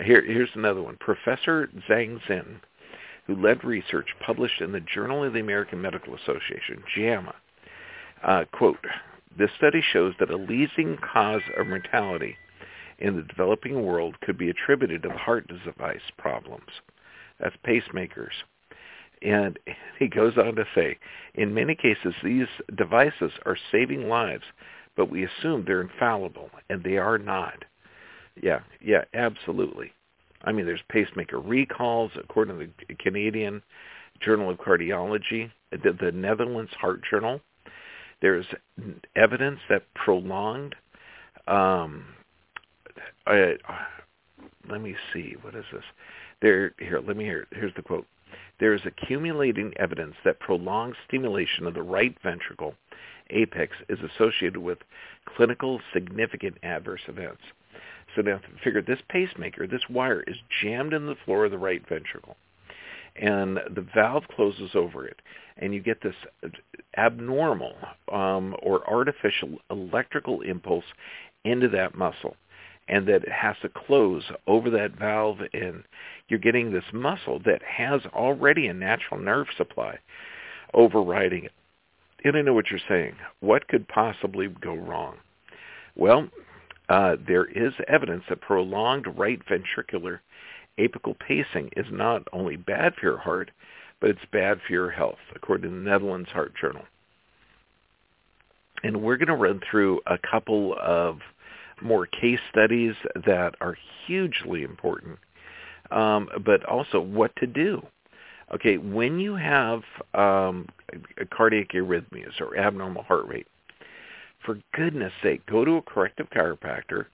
here, 0.00 0.24
here's 0.24 0.50
another 0.54 0.82
one. 0.82 0.96
Professor 0.98 1.68
Zian 1.88 2.20
Tseng, 2.26 2.60
who 3.26 3.36
led 3.36 3.64
research 3.64 4.08
published 4.24 4.60
in 4.60 4.72
the 4.72 4.80
Journal 4.80 5.22
of 5.24 5.34
the 5.34 5.40
American 5.40 5.80
Medical 5.80 6.14
Association, 6.14 6.82
JAMA, 6.96 7.34
uh, 8.24 8.44
quote, 8.52 8.84
this 9.38 9.50
study 9.56 9.82
shows 9.92 10.14
that 10.18 10.30
a 10.30 10.36
leading 10.36 10.96
cause 10.96 11.42
of 11.56 11.68
mortality 11.68 12.36
in 12.98 13.16
the 13.16 13.22
developing 13.22 13.84
world 13.84 14.20
could 14.20 14.36
be 14.36 14.50
attributed 14.50 15.02
to 15.02 15.08
the 15.08 15.16
heart 15.16 15.46
device 15.64 16.00
problems. 16.18 16.68
That's 17.40 17.56
pacemakers. 17.66 18.32
And 19.22 19.58
he 19.98 20.08
goes 20.08 20.36
on 20.36 20.54
to 20.56 20.64
say, 20.74 20.98
in 21.34 21.54
many 21.54 21.74
cases, 21.74 22.14
these 22.22 22.48
devices 22.76 23.32
are 23.46 23.56
saving 23.72 24.08
lives, 24.08 24.44
but 24.96 25.10
we 25.10 25.24
assume 25.24 25.64
they're 25.64 25.80
infallible, 25.80 26.50
and 26.68 26.82
they 26.82 26.98
are 26.98 27.18
not. 27.18 27.64
Yeah, 28.40 28.60
yeah, 28.80 29.04
absolutely. 29.14 29.92
I 30.42 30.52
mean, 30.52 30.66
there's 30.66 30.80
pacemaker 30.88 31.38
recalls, 31.38 32.12
according 32.18 32.58
to 32.58 32.66
the 32.88 32.94
Canadian 32.94 33.62
Journal 34.20 34.50
of 34.50 34.58
Cardiology, 34.58 35.50
the, 35.70 35.96
the 36.00 36.12
Netherlands 36.12 36.72
Heart 36.80 37.02
Journal. 37.10 37.40
There's 38.22 38.46
evidence 39.16 39.60
that 39.68 39.82
prolonged, 39.94 40.74
um, 41.46 42.04
uh, 43.26 43.52
let 44.68 44.80
me 44.80 44.94
see, 45.12 45.36
what 45.42 45.54
is 45.54 45.64
this? 45.72 45.84
There, 46.42 46.72
here, 46.78 47.00
let 47.06 47.16
me 47.16 47.24
hear. 47.24 47.46
Here's 47.52 47.74
the 47.74 47.82
quote. 47.82 48.06
There 48.58 48.74
is 48.74 48.82
accumulating 48.84 49.72
evidence 49.78 50.14
that 50.24 50.38
prolonged 50.40 50.96
stimulation 51.06 51.66
of 51.66 51.74
the 51.74 51.82
right 51.82 52.16
ventricle 52.22 52.74
apex 53.30 53.76
is 53.88 53.98
associated 54.00 54.58
with 54.58 54.78
clinical 55.24 55.80
significant 55.92 56.56
adverse 56.62 57.02
events. 57.08 57.42
So 58.14 58.22
now 58.22 58.40
figure 58.62 58.82
this 58.82 59.00
pacemaker, 59.08 59.66
this 59.66 59.88
wire 59.88 60.22
is 60.26 60.36
jammed 60.62 60.92
in 60.92 61.06
the 61.06 61.14
floor 61.24 61.44
of 61.44 61.52
the 61.52 61.58
right 61.58 61.82
ventricle. 61.88 62.36
And 63.16 63.58
the 63.74 63.86
valve 63.94 64.24
closes 64.34 64.70
over 64.74 65.06
it. 65.06 65.20
And 65.58 65.74
you 65.74 65.80
get 65.80 66.02
this 66.02 66.14
abnormal 66.96 67.74
um, 68.12 68.56
or 68.62 68.88
artificial 68.88 69.58
electrical 69.70 70.40
impulse 70.42 70.84
into 71.44 71.68
that 71.68 71.96
muscle. 71.96 72.36
And 72.90 73.06
that 73.06 73.22
it 73.22 73.32
has 73.32 73.56
to 73.62 73.70
close 73.70 74.24
over 74.46 74.68
that 74.70 74.98
valve. 74.98 75.38
And 75.54 75.84
you're 76.28 76.38
getting 76.38 76.72
this 76.72 76.84
muscle 76.92 77.40
that 77.46 77.62
has 77.62 78.02
already 78.12 78.66
a 78.66 78.74
natural 78.74 79.18
nerve 79.18 79.46
supply 79.56 79.98
overriding 80.74 81.44
it. 81.44 81.52
And 82.24 82.36
I 82.36 82.42
know 82.42 82.52
what 82.52 82.70
you're 82.70 82.80
saying. 82.88 83.14
What 83.40 83.68
could 83.68 83.88
possibly 83.88 84.48
go 84.48 84.74
wrong? 84.74 85.16
Well, 85.96 86.28
uh, 86.88 87.16
there 87.26 87.46
is 87.46 87.72
evidence 87.88 88.24
that 88.28 88.40
prolonged 88.40 89.06
right 89.16 89.40
ventricular 89.46 90.18
apical 90.78 91.18
pacing 91.18 91.70
is 91.76 91.86
not 91.90 92.22
only 92.32 92.56
bad 92.56 92.94
for 92.94 93.06
your 93.06 93.18
heart, 93.18 93.50
but 94.00 94.10
it's 94.10 94.20
bad 94.32 94.58
for 94.66 94.72
your 94.72 94.90
health, 94.90 95.18
according 95.34 95.70
to 95.70 95.76
the 95.76 95.82
Netherlands 95.82 96.30
Heart 96.30 96.54
Journal. 96.60 96.82
And 98.82 99.02
we're 99.02 99.18
going 99.18 99.28
to 99.28 99.34
run 99.34 99.60
through 99.70 100.00
a 100.06 100.16
couple 100.18 100.74
of 100.80 101.18
more 101.82 102.06
case 102.06 102.40
studies 102.50 102.94
that 103.26 103.54
are 103.60 103.76
hugely 104.06 104.62
important, 104.62 105.18
um, 105.90 106.28
but 106.44 106.64
also 106.64 107.00
what 107.00 107.34
to 107.36 107.46
do. 107.46 107.82
Okay, 108.54 108.78
when 108.78 109.20
you 109.20 109.36
have 109.36 109.82
um, 110.14 110.66
cardiac 111.32 111.68
arrhythmias 111.68 112.40
or 112.40 112.56
abnormal 112.56 113.04
heart 113.04 113.28
rate, 113.28 113.46
for 114.44 114.58
goodness 114.74 115.12
sake, 115.22 115.44
go 115.46 115.64
to 115.64 115.76
a 115.76 115.82
corrective 115.82 116.28
chiropractor 116.30 117.06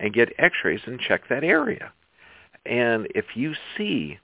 and 0.00 0.12
get 0.12 0.32
x-rays 0.38 0.80
and 0.86 1.00
check 1.00 1.22
that 1.28 1.44
area. 1.44 1.92
And 2.66 3.08
if 3.14 3.36
you 3.36 3.54
see 3.76 4.18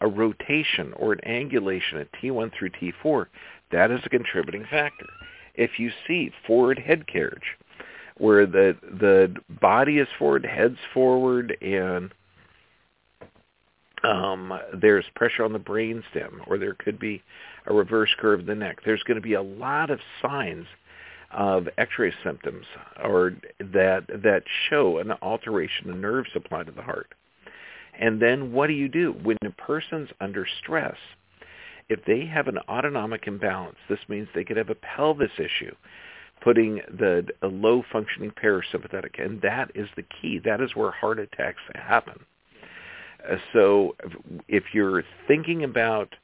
a 0.00 0.08
rotation 0.08 0.92
or 0.94 1.12
an 1.12 1.20
angulation 1.26 2.00
at 2.00 2.12
T1 2.12 2.52
through 2.52 2.70
T4, 2.70 3.26
that 3.72 3.90
is 3.90 4.00
a 4.04 4.08
contributing 4.08 4.64
factor. 4.70 5.06
If 5.54 5.78
you 5.78 5.90
see 6.06 6.32
forward 6.46 6.78
head 6.78 7.06
carriage, 7.06 7.56
where 8.20 8.46
the 8.46 8.76
the 8.82 9.34
body 9.60 9.98
is 9.98 10.08
forward, 10.18 10.44
head's 10.44 10.78
forward, 10.92 11.56
and 11.62 12.12
um, 14.04 14.52
there's 14.80 15.04
pressure 15.14 15.42
on 15.42 15.52
the 15.52 15.58
brain 15.58 16.02
stem, 16.10 16.42
or 16.46 16.58
there 16.58 16.74
could 16.74 16.98
be 16.98 17.22
a 17.66 17.72
reverse 17.72 18.10
curve 18.18 18.40
of 18.40 18.46
the 18.46 18.54
neck. 18.54 18.78
There's 18.84 19.02
going 19.04 19.16
to 19.16 19.22
be 19.22 19.34
a 19.34 19.42
lot 19.42 19.90
of 19.90 20.00
signs 20.22 20.66
of 21.30 21.68
X-ray 21.78 22.12
symptoms 22.24 22.66
or 23.02 23.34
that 23.58 24.06
that 24.08 24.42
show 24.68 24.98
an 24.98 25.12
alteration 25.22 25.88
in 25.88 26.00
nerve 26.00 26.26
supply 26.32 26.62
to 26.64 26.72
the 26.72 26.82
heart. 26.82 27.14
And 27.98 28.20
then 28.20 28.52
what 28.52 28.66
do 28.66 28.72
you 28.72 28.88
do 28.88 29.12
when 29.22 29.36
a 29.44 29.50
person's 29.50 30.10
under 30.20 30.46
stress? 30.60 30.96
If 31.88 32.04
they 32.04 32.24
have 32.26 32.48
an 32.48 32.58
autonomic 32.68 33.26
imbalance, 33.26 33.76
this 33.88 33.98
means 34.08 34.28
they 34.34 34.44
could 34.44 34.56
have 34.56 34.70
a 34.70 34.76
pelvis 34.76 35.30
issue, 35.38 35.74
putting 36.40 36.76
the 36.88 37.26
low 37.42 37.82
functioning 37.92 38.32
parasympathetic, 38.42 39.22
and 39.22 39.40
that 39.42 39.70
is 39.74 39.88
the 39.96 40.04
key. 40.20 40.38
That 40.38 40.60
is 40.60 40.74
where 40.74 40.90
heart 40.90 41.18
attacks 41.18 41.60
happen. 41.74 42.24
Uh, 43.28 43.36
so 43.52 43.96
if 44.48 44.64
you're 44.72 45.04
thinking 45.26 45.64
about 45.64 46.14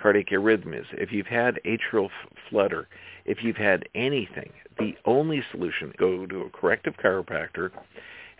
cardiac 0.00 0.28
arrhythmias, 0.28 0.86
if 0.92 1.12
you've 1.12 1.26
had 1.26 1.60
atrial 1.64 2.10
flutter, 2.48 2.88
if 3.24 3.42
you've 3.42 3.56
had 3.56 3.88
anything, 3.94 4.52
the 4.78 4.94
only 5.04 5.42
solution 5.50 5.92
go 5.96 6.26
to 6.26 6.42
a 6.42 6.50
corrective 6.50 6.94
chiropractor 6.96 7.70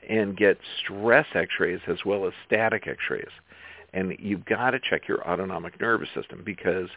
and 0.08 0.36
get 0.36 0.58
stress 0.82 1.26
x-rays 1.34 1.80
as 1.88 1.98
well 2.04 2.26
as 2.26 2.32
static 2.46 2.86
x-rays. 2.86 3.30
And 3.92 4.16
you've 4.18 4.44
got 4.44 4.70
to 4.72 4.80
check 4.80 5.06
your 5.06 5.26
autonomic 5.26 5.80
nervous 5.80 6.08
system 6.14 6.42
because 6.44 6.88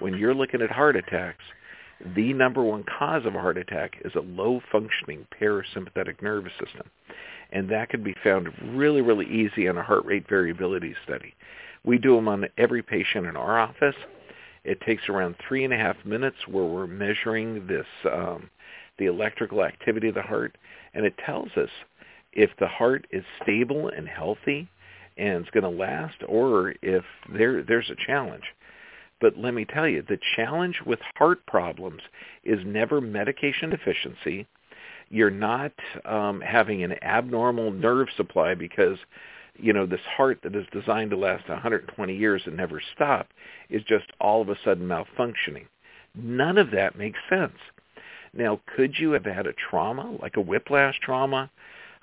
when 0.00 0.14
you're 0.14 0.34
looking 0.34 0.60
at 0.60 0.70
heart 0.70 0.96
attacks, 0.96 1.44
the 2.16 2.32
number 2.32 2.62
one 2.62 2.84
cause 2.98 3.24
of 3.24 3.34
a 3.34 3.40
heart 3.40 3.58
attack 3.58 3.96
is 4.04 4.12
a 4.14 4.20
low 4.20 4.60
functioning 4.70 5.26
parasympathetic 5.40 6.22
nervous 6.22 6.52
system. 6.52 6.90
And 7.50 7.68
that 7.70 7.90
can 7.90 8.02
be 8.02 8.14
found 8.24 8.48
really, 8.74 9.02
really 9.02 9.26
easy 9.26 9.68
on 9.68 9.78
a 9.78 9.82
heart 9.82 10.04
rate 10.04 10.28
variability 10.28 10.94
study. 11.04 11.34
We 11.84 11.98
do 11.98 12.16
them 12.16 12.28
on 12.28 12.46
every 12.58 12.82
patient 12.82 13.26
in 13.26 13.36
our 13.36 13.58
office. 13.58 13.96
It 14.64 14.80
takes 14.80 15.08
around 15.08 15.36
three 15.46 15.64
and 15.64 15.72
a 15.72 15.76
half 15.76 15.96
minutes 16.04 16.36
where 16.46 16.64
we're 16.64 16.86
measuring 16.86 17.66
this, 17.66 17.86
um, 18.10 18.48
the 18.98 19.06
electrical 19.06 19.64
activity 19.64 20.08
of 20.08 20.14
the 20.14 20.22
heart, 20.22 20.56
and 20.94 21.04
it 21.04 21.14
tells 21.24 21.50
us 21.56 21.70
if 22.32 22.50
the 22.58 22.68
heart 22.68 23.06
is 23.10 23.24
stable 23.42 23.88
and 23.88 24.08
healthy 24.08 24.68
and 25.16 25.42
it's 25.42 25.50
going 25.50 25.64
to 25.64 25.68
last, 25.68 26.16
or 26.26 26.74
if 26.80 27.04
there 27.34 27.62
there's 27.62 27.90
a 27.90 28.06
challenge. 28.06 28.44
But 29.22 29.38
let 29.38 29.54
me 29.54 29.64
tell 29.64 29.86
you, 29.86 30.02
the 30.02 30.18
challenge 30.34 30.80
with 30.84 30.98
heart 31.16 31.46
problems 31.46 32.02
is 32.42 32.58
never 32.66 33.00
medication 33.00 33.70
deficiency. 33.70 34.48
You're 35.10 35.30
not 35.30 35.72
um, 36.04 36.40
having 36.40 36.82
an 36.82 36.96
abnormal 37.04 37.70
nerve 37.70 38.08
supply 38.16 38.54
because 38.54 38.98
you 39.54 39.72
know 39.72 39.86
this 39.86 40.00
heart 40.16 40.40
that 40.42 40.56
is 40.56 40.66
designed 40.72 41.12
to 41.12 41.16
last 41.16 41.48
120 41.48 42.16
years 42.16 42.42
and 42.46 42.56
never 42.56 42.82
stop 42.96 43.28
is 43.70 43.84
just 43.84 44.06
all 44.20 44.42
of 44.42 44.48
a 44.48 44.56
sudden 44.64 44.88
malfunctioning. 44.88 45.66
None 46.16 46.58
of 46.58 46.72
that 46.72 46.98
makes 46.98 47.20
sense. 47.30 47.58
Now, 48.34 48.60
could 48.74 48.98
you 48.98 49.12
have 49.12 49.24
had 49.24 49.46
a 49.46 49.52
trauma, 49.52 50.16
like 50.20 50.36
a 50.36 50.40
whiplash 50.40 50.98
trauma, 51.00 51.48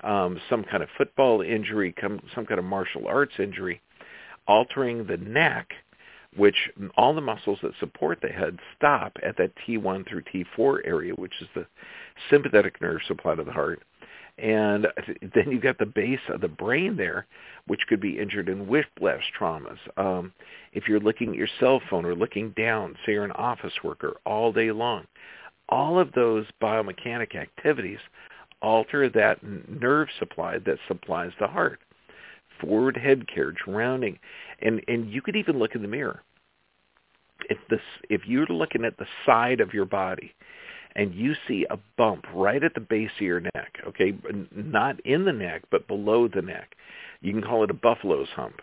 um, 0.04 0.40
some 0.50 0.64
kind 0.64 0.84
of 0.84 0.90
football 0.98 1.42
injury, 1.42 1.94
some 2.02 2.46
kind 2.46 2.60
of 2.60 2.64
martial 2.64 3.08
arts 3.08 3.34
injury, 3.40 3.82
altering 4.48 5.06
the 5.06 5.18
neck, 5.18 5.74
which 6.36 6.70
all 6.96 7.14
the 7.14 7.22
muscles 7.22 7.60
that 7.64 7.72
support 7.80 8.20
the 8.22 8.30
head 8.30 8.60
stop 8.76 9.18
at 9.24 9.38
that 9.38 9.52
T1 9.68 10.08
through 10.08 10.24
T4 10.24 10.86
area, 10.86 11.14
which 11.14 11.34
is 11.42 11.48
the 11.56 11.66
sympathetic 12.30 12.80
nerve 12.82 13.02
supply 13.08 13.36
to 13.36 13.44
the 13.44 13.52
heart. 13.52 13.82
And 14.38 14.88
then 15.34 15.52
you've 15.52 15.64
got 15.64 15.78
the 15.78 15.86
base 15.86 16.20
of 16.30 16.42
the 16.42 16.48
brain 16.48 16.96
there, 16.96 17.26
which 17.68 17.86
could 17.88 18.00
be 18.00 18.20
injured 18.20 18.50
in 18.50 18.68
whiplash 18.68 19.24
traumas. 19.38 19.80
Um, 19.98 20.34
if 20.74 20.88
you're 20.88 21.00
looking 21.00 21.30
at 21.30 21.36
your 21.36 21.48
cell 21.60 21.82
phone 21.90 22.06
or 22.06 22.16
looking 22.16 22.52
down, 22.52 22.96
say 23.06 23.14
you're 23.14 23.26
an 23.26 23.32
office 23.32 23.74
worker 23.84 24.18
all 24.26 24.52
day 24.52 24.72
long, 24.72 25.06
all 25.68 26.00
of 26.00 26.12
those 26.14 26.46
biomechanic 26.62 27.36
activities 27.36 28.00
alter 28.62 29.10
that 29.10 29.40
nerve 29.44 30.08
supply 30.18 30.58
that 30.60 30.78
supplies 30.88 31.32
the 31.40 31.48
heart. 31.48 31.80
Forward 32.60 32.98
head 32.98 33.26
carriage, 33.34 33.60
rounding, 33.68 34.20
and 34.62 34.82
and 34.88 35.12
you 35.12 35.22
could 35.22 35.36
even 35.36 35.60
look 35.60 35.76
in 35.76 35.82
the 35.82 35.88
mirror. 35.88 36.22
If 37.50 37.58
this, 37.70 37.82
if 38.10 38.22
you're 38.28 38.46
looking 38.48 38.84
at 38.84 38.98
the 38.98 39.06
side 39.26 39.62
of 39.62 39.74
your 39.74 39.86
body, 39.86 40.34
and 40.96 41.14
you 41.14 41.34
see 41.48 41.66
a 41.70 41.78
bump 41.98 42.26
right 42.34 42.64
at 42.64 42.74
the 42.74 42.82
base 42.82 43.12
of 43.16 43.22
your 43.22 43.42
neck, 43.42 43.80
okay, 43.88 44.14
not 44.52 45.00
in 45.06 45.26
the 45.26 45.34
neck 45.34 45.64
but 45.72 45.88
below 45.88 46.28
the 46.28 46.42
neck, 46.42 46.76
you 47.22 47.32
can 47.32 47.42
call 47.42 47.64
it 47.64 47.72
a 47.72 47.76
buffalo's 47.76 48.30
hump. 48.36 48.62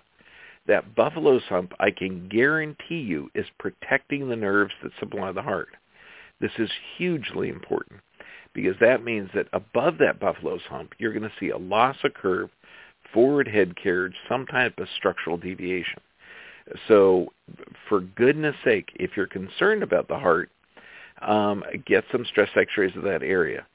That 0.67 0.95
buffalo's 0.97 1.45
hump, 1.49 1.73
I 1.79 1.91
can 1.91 2.29
guarantee 2.29 3.01
you, 3.01 3.31
is 3.35 3.47
protecting 3.59 4.29
the 4.29 4.37
nerves 4.37 4.73
that 4.83 4.93
supply 4.99 5.31
the 5.33 5.43
heart. 5.43 5.69
This 6.41 6.51
is 6.59 6.71
hugely 6.99 7.49
important 7.49 8.01
because 8.53 8.75
that 8.81 9.05
means 9.05 9.31
that 9.35 9.47
above 9.53 9.99
that 9.99 10.19
buffalo's 10.19 10.63
hump, 10.69 10.95
you're 10.99 11.13
going 11.13 11.23
to 11.23 11.33
see 11.39 11.51
a 11.51 11.59
loss 11.59 11.97
of 12.05 12.15
curve, 12.15 12.51
forward 13.12 13.49
head 13.49 13.77
carriage, 13.77 14.14
some 14.29 14.47
type 14.47 14.79
of 14.79 14.88
structural 14.97 15.37
deviation. 15.37 16.01
So 16.88 17.33
for 17.88 18.01
goodness 18.01 18.57
sake, 18.64 18.90
if 18.97 19.16
you're 19.16 19.27
concerned 19.27 19.83
about 19.83 20.09
the 20.09 20.19
heart, 20.19 20.51
um, 21.23 21.64
get 21.87 22.05
some 22.12 22.25
stress 22.25 22.51
x-rays 22.57 22.97
of 22.97 23.03
that 23.05 23.23
area. 23.23 23.66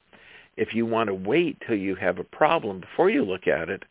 If 0.56 0.74
you 0.74 0.84
want 0.84 1.08
to 1.08 1.14
wait 1.14 1.56
till 1.66 1.76
you 1.76 1.94
have 1.96 2.18
a 2.18 2.24
problem 2.24 2.80
before 2.80 3.08
you 3.10 3.24
look 3.24 3.46
at 3.46 3.70
it, 3.70 3.84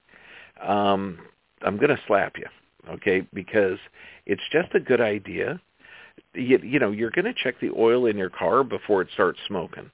um, 0.61 1.19
I'm 1.63 1.77
going 1.77 1.89
to 1.89 1.99
slap 2.07 2.37
you, 2.37 2.45
okay? 2.89 3.25
Because 3.33 3.79
it's 4.25 4.41
just 4.51 4.73
a 4.75 4.79
good 4.79 5.01
idea. 5.01 5.59
You, 6.35 6.59
you 6.63 6.79
know, 6.79 6.91
you're 6.91 7.09
going 7.09 7.25
to 7.25 7.33
check 7.33 7.55
the 7.59 7.71
oil 7.75 8.05
in 8.05 8.17
your 8.17 8.29
car 8.29 8.63
before 8.63 9.01
it 9.01 9.09
starts 9.13 9.39
smoking. 9.47 9.89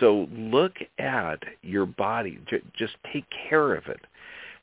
So 0.00 0.26
look 0.32 0.76
at 0.98 1.42
your 1.62 1.84
body. 1.84 2.38
Just 2.76 2.94
take 3.12 3.26
care 3.48 3.74
of 3.74 3.86
it. 3.86 4.00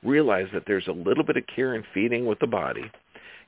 Realize 0.03 0.47
that 0.53 0.63
there's 0.67 0.87
a 0.87 0.91
little 0.91 1.23
bit 1.23 1.37
of 1.37 1.47
care 1.47 1.73
and 1.73 1.83
feeding 1.93 2.25
with 2.25 2.39
the 2.39 2.47
body. 2.47 2.91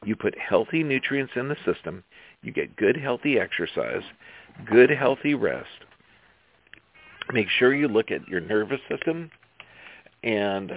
You 0.06 0.16
put 0.16 0.38
healthy 0.38 0.84
nutrients 0.84 1.34
in 1.36 1.48
the 1.48 1.58
system. 1.66 2.04
You 2.42 2.52
get 2.52 2.76
good, 2.76 2.96
healthy 2.96 3.40
exercise, 3.40 4.04
good, 4.70 4.90
healthy 4.90 5.34
rest. 5.34 5.68
Make 7.34 7.50
sure 7.50 7.74
you 7.74 7.88
look 7.88 8.12
at 8.12 8.28
your 8.28 8.42
nervous 8.42 8.82
system 8.90 9.32
and 10.24 10.72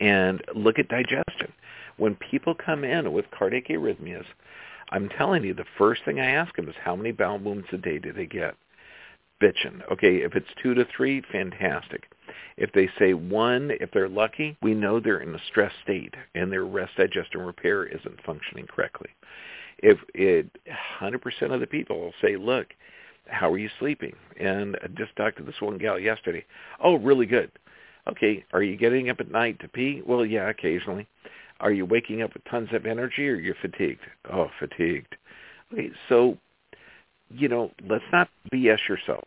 and 0.00 0.42
look 0.54 0.78
at 0.78 0.88
digestion. 0.88 1.52
When 1.96 2.14
people 2.16 2.54
come 2.54 2.84
in 2.84 3.12
with 3.12 3.30
cardiac 3.30 3.68
arrhythmias, 3.68 4.24
I'm 4.90 5.08
telling 5.08 5.44
you, 5.44 5.54
the 5.54 5.64
first 5.78 6.02
thing 6.04 6.20
I 6.20 6.30
ask 6.30 6.54
them 6.56 6.68
is 6.68 6.74
how 6.82 6.96
many 6.96 7.12
bowel 7.12 7.38
movements 7.38 7.70
a 7.72 7.78
day 7.78 7.98
do 7.98 8.12
they 8.12 8.26
get? 8.26 8.54
Bitching. 9.40 9.80
Okay, 9.90 10.16
if 10.18 10.34
it's 10.34 10.48
two 10.62 10.74
to 10.74 10.86
three, 10.96 11.22
fantastic. 11.32 12.10
If 12.56 12.72
they 12.72 12.88
say 12.98 13.14
one, 13.14 13.70
if 13.80 13.90
they're 13.92 14.08
lucky, 14.08 14.56
we 14.62 14.74
know 14.74 15.00
they're 15.00 15.20
in 15.20 15.34
a 15.34 15.40
stress 15.48 15.72
state 15.82 16.14
and 16.34 16.52
their 16.52 16.64
rest, 16.64 16.92
digest, 16.96 17.30
and 17.34 17.46
repair 17.46 17.84
isn't 17.84 18.22
functioning 18.24 18.66
correctly. 18.66 19.10
If 19.78 19.98
it, 20.14 20.50
100% 21.00 21.54
of 21.54 21.60
the 21.60 21.66
people 21.66 21.98
will 21.98 22.14
say, 22.20 22.36
look, 22.36 22.68
how 23.26 23.50
are 23.50 23.58
you 23.58 23.70
sleeping? 23.78 24.14
And 24.38 24.76
I 24.82 24.88
just 24.88 25.16
talked 25.16 25.38
to 25.38 25.42
this 25.42 25.60
one 25.60 25.78
gal 25.78 25.98
yesterday. 25.98 26.44
Oh, 26.82 26.96
really 26.96 27.26
good. 27.26 27.50
Okay, 28.08 28.44
are 28.52 28.62
you 28.62 28.76
getting 28.76 29.08
up 29.10 29.20
at 29.20 29.30
night 29.30 29.58
to 29.60 29.68
pee? 29.68 30.02
Well, 30.06 30.24
yeah, 30.24 30.48
occasionally. 30.48 31.06
Are 31.60 31.72
you 31.72 31.84
waking 31.84 32.22
up 32.22 32.32
with 32.34 32.44
tons 32.44 32.70
of 32.72 32.86
energy 32.86 33.28
or 33.28 33.34
you're 33.34 33.54
fatigued? 33.60 34.00
Oh, 34.32 34.50
fatigued. 34.58 35.16
Okay, 35.72 35.90
so, 36.08 36.36
you 37.30 37.48
know, 37.48 37.70
let's 37.88 38.04
not 38.12 38.28
BS 38.52 38.88
yourself. 38.88 39.24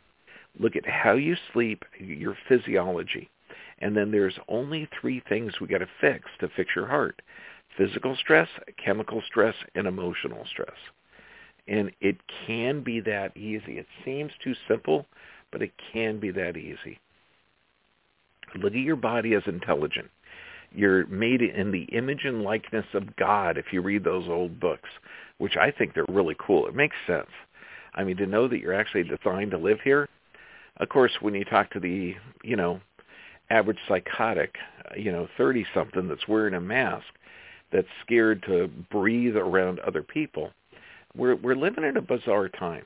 Look 0.60 0.76
at 0.76 0.86
how 0.86 1.14
you 1.14 1.36
sleep, 1.52 1.84
your 2.00 2.38
physiology. 2.48 3.30
And 3.80 3.98
then 3.98 4.12
there's 4.12 4.38
only 4.48 4.88
three 5.00 5.22
things 5.28 5.60
we 5.60 5.68
got 5.68 5.80
to 5.80 5.88
fix 6.00 6.26
to 6.40 6.50
fix 6.56 6.72
your 6.76 6.88
heart. 6.88 7.22
Physical 7.78 8.16
stress, 8.16 8.48
chemical 8.84 9.22
stress, 9.26 9.56
and 9.76 9.88
emotional 9.88 10.46
stress. 10.46 10.78
And 11.68 11.92
it 12.02 12.18
can 12.46 12.84
be 12.84 13.00
that 13.02 13.36
easy. 13.36 13.80
It 13.80 13.88
seems 14.06 14.32
too 14.44 14.54
simple, 14.68 15.06
but 15.52 15.62
it 15.62 15.72
can 15.92 16.20
be 16.20 16.30
that 16.32 16.56
easy. 16.56 17.00
Look 18.56 18.74
at 18.74 18.80
your 18.80 18.96
body 18.96 19.34
as 19.34 19.44
intelligent. 19.48 20.10
You're 20.72 21.08
made 21.08 21.42
in 21.42 21.72
the 21.72 21.84
image 21.84 22.22
and 22.26 22.44
likeness 22.44 22.86
of 22.94 23.16
God 23.16 23.58
if 23.58 23.66
you 23.72 23.82
read 23.82 24.04
those 24.04 24.28
old 24.28 24.60
books, 24.60 24.90
which 25.38 25.56
I 25.56 25.72
think 25.72 25.94
they're 25.94 26.06
really 26.10 26.36
cool. 26.40 26.68
It 26.68 26.76
makes 26.76 26.96
sense. 27.08 27.30
I 27.96 28.04
mean, 28.04 28.18
to 28.18 28.26
know 28.26 28.48
that 28.48 28.60
you're 28.60 28.74
actually 28.74 29.04
designed 29.04 29.52
to 29.52 29.58
live 29.58 29.80
here, 29.84 30.08
of 30.78 30.90
course, 30.90 31.12
when 31.22 31.36
you 31.36 31.46
talk 31.46 31.70
to 31.72 31.80
the, 31.80 32.16
you 32.44 32.56
know, 32.56 32.82
average 33.50 33.78
psychotic, 33.88 34.56
you 34.98 35.12
know, 35.12 35.28
30-something 35.38 36.08
that's 36.08 36.28
wearing 36.28 36.56
a 36.56 36.62
mask, 36.62 37.06
that's 37.72 37.88
scared 38.06 38.44
to 38.48 38.70
breathe 38.92 39.36
around 39.36 39.80
other 39.80 40.04
people, 40.04 40.52
we're, 41.16 41.36
we're 41.36 41.56
living 41.56 41.84
in 41.84 41.98
a 41.98 42.02
bizarre 42.02 42.50
time. 42.50 42.86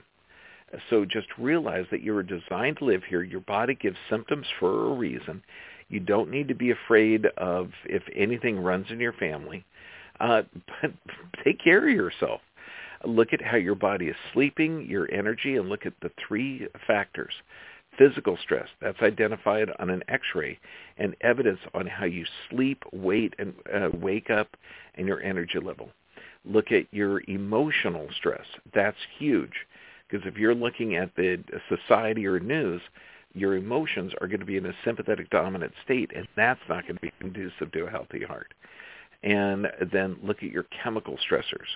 So 0.89 1.05
just 1.05 1.27
realize 1.37 1.85
that 1.91 2.01
you 2.01 2.15
are 2.17 2.23
designed 2.23 2.77
to 2.77 2.85
live 2.85 3.03
here. 3.07 3.23
Your 3.23 3.39
body 3.41 3.75
gives 3.75 3.95
symptoms 4.09 4.45
for 4.59 4.87
a 4.87 4.95
reason. 4.95 5.41
You 5.89 6.01
don't 6.01 6.29
need 6.29 6.49
to 6.49 6.55
be 6.55 6.71
afraid 6.71 7.25
of 7.37 7.69
if 7.85 8.03
anything 8.13 8.59
runs 8.59 8.87
in 8.89 8.99
your 8.99 9.13
family. 9.13 9.63
Uh, 10.19 10.41
but 10.81 10.91
take 11.45 11.63
care 11.63 11.87
of 11.87 11.95
yourself. 11.95 12.41
Look 13.05 13.33
at 13.33 13.41
how 13.41 13.57
your 13.57 13.75
body 13.75 14.07
is 14.07 14.15
sleeping, 14.33 14.85
your 14.87 15.11
energy, 15.11 15.55
and 15.57 15.69
look 15.69 15.85
at 15.85 15.93
the 16.01 16.11
three 16.27 16.67
factors 16.85 17.33
physical 17.97 18.37
stress. 18.41 18.67
That's 18.79 19.01
identified 19.01 19.69
on 19.79 19.89
an 19.89 20.03
X-ray 20.07 20.59
and 20.97 21.15
evidence 21.21 21.59
on 21.73 21.87
how 21.87 22.05
you 22.05 22.25
sleep, 22.49 22.83
wait, 22.93 23.33
and 23.39 23.53
uh, 23.73 23.89
wake 23.97 24.29
up, 24.29 24.55
and 24.95 25.07
your 25.07 25.21
energy 25.21 25.59
level. 25.59 25.89
Look 26.45 26.71
at 26.71 26.85
your 26.91 27.23
emotional 27.27 28.07
stress. 28.15 28.45
That's 28.73 28.97
huge 29.17 29.65
because 30.07 30.25
if 30.27 30.37
you're 30.37 30.55
looking 30.55 30.95
at 30.95 31.15
the 31.15 31.43
society 31.67 32.25
or 32.25 32.39
news, 32.39 32.81
your 33.33 33.55
emotions 33.55 34.13
are 34.21 34.27
going 34.27 34.39
to 34.39 34.45
be 34.45 34.57
in 34.57 34.65
a 34.65 34.73
sympathetic 34.85 35.29
dominant 35.29 35.73
state, 35.83 36.11
and 36.15 36.27
that's 36.35 36.61
not 36.69 36.83
going 36.83 36.95
to 36.95 37.01
be 37.01 37.11
conducive 37.19 37.71
to 37.73 37.85
a 37.85 37.89
healthy 37.89 38.23
heart. 38.23 38.53
And 39.23 39.67
then 39.91 40.17
look 40.23 40.37
at 40.43 40.51
your 40.51 40.65
chemical 40.83 41.17
stressors. 41.29 41.67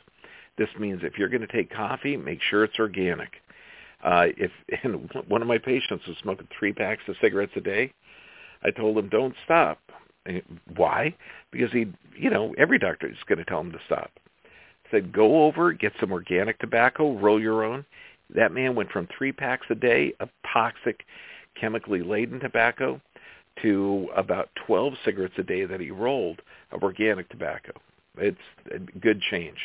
This 0.57 0.69
means 0.79 1.01
if 1.03 1.17
you're 1.17 1.29
going 1.29 1.41
to 1.41 1.47
take 1.47 1.71
coffee, 1.73 2.17
make 2.17 2.41
sure 2.41 2.63
it's 2.63 2.79
organic. 2.79 3.29
Uh, 4.03 4.27
if 4.37 4.51
and 4.83 5.09
one 5.27 5.41
of 5.41 5.47
my 5.47 5.57
patients 5.57 6.05
was 6.07 6.17
smoking 6.21 6.47
three 6.57 6.73
packs 6.73 7.03
of 7.07 7.15
cigarettes 7.21 7.53
a 7.55 7.61
day, 7.61 7.93
I 8.63 8.71
told 8.71 8.97
him 8.97 9.09
don't 9.09 9.35
stop. 9.43 9.79
Why? 10.75 11.15
Because 11.51 11.71
he, 11.71 11.87
you 12.15 12.29
know, 12.29 12.53
every 12.57 12.77
doctor 12.77 13.07
is 13.07 13.17
going 13.27 13.39
to 13.39 13.45
tell 13.45 13.61
him 13.61 13.71
to 13.71 13.79
stop. 13.85 14.11
Said 14.91 15.11
go 15.11 15.45
over, 15.45 15.71
get 15.71 15.93
some 15.99 16.11
organic 16.11 16.59
tobacco, 16.59 17.17
roll 17.17 17.41
your 17.41 17.63
own. 17.63 17.85
That 18.33 18.51
man 18.51 18.75
went 18.75 18.91
from 18.91 19.07
three 19.17 19.31
packs 19.31 19.65
a 19.69 19.75
day 19.75 20.13
of 20.19 20.29
toxic, 20.51 21.05
chemically 21.59 22.03
laden 22.03 22.39
tobacco 22.39 23.01
to 23.61 24.09
about 24.15 24.49
12 24.67 24.93
cigarettes 25.03 25.33
a 25.37 25.43
day 25.43 25.65
that 25.65 25.79
he 25.79 25.91
rolled 25.91 26.41
of 26.71 26.83
organic 26.83 27.29
tobacco. 27.29 27.71
It's 28.17 28.37
a 28.73 28.79
good 28.79 29.21
change. 29.21 29.57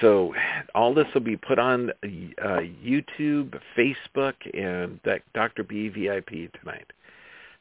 So 0.00 0.34
all 0.74 0.94
this 0.94 1.06
will 1.14 1.20
be 1.20 1.36
put 1.36 1.58
on 1.58 1.90
uh, 1.90 2.60
YouTube, 2.84 3.58
Facebook, 3.76 4.34
and 4.54 4.98
that 5.04 5.22
Dr. 5.34 5.64
B 5.64 5.88
VIP 5.88 6.52
tonight. 6.60 6.92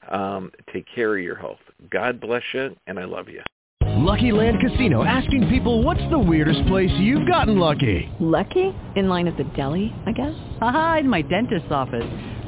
Um, 0.09 0.51
take 0.73 0.85
care 0.93 1.15
of 1.15 1.23
your 1.23 1.35
health. 1.35 1.59
God 1.91 2.19
bless 2.19 2.43
you, 2.53 2.75
and 2.87 2.99
I 2.99 3.05
love 3.05 3.29
you. 3.29 3.41
Lucky 3.83 4.31
Land 4.31 4.57
Casino 4.59 5.03
asking 5.03 5.47
people 5.49 5.83
what's 5.83 6.01
the 6.09 6.17
weirdest 6.17 6.65
place 6.67 6.89
you've 6.97 7.27
gotten 7.27 7.59
lucky? 7.59 8.09
Lucky? 8.19 8.73
In 8.95 9.09
line 9.09 9.27
at 9.27 9.37
the 9.37 9.43
deli, 9.55 9.93
I 10.07 10.11
guess? 10.11 10.33
Aha, 10.59 10.97
in 11.01 11.09
my 11.09 11.21
dentist's 11.21 11.71
office. 11.71 12.07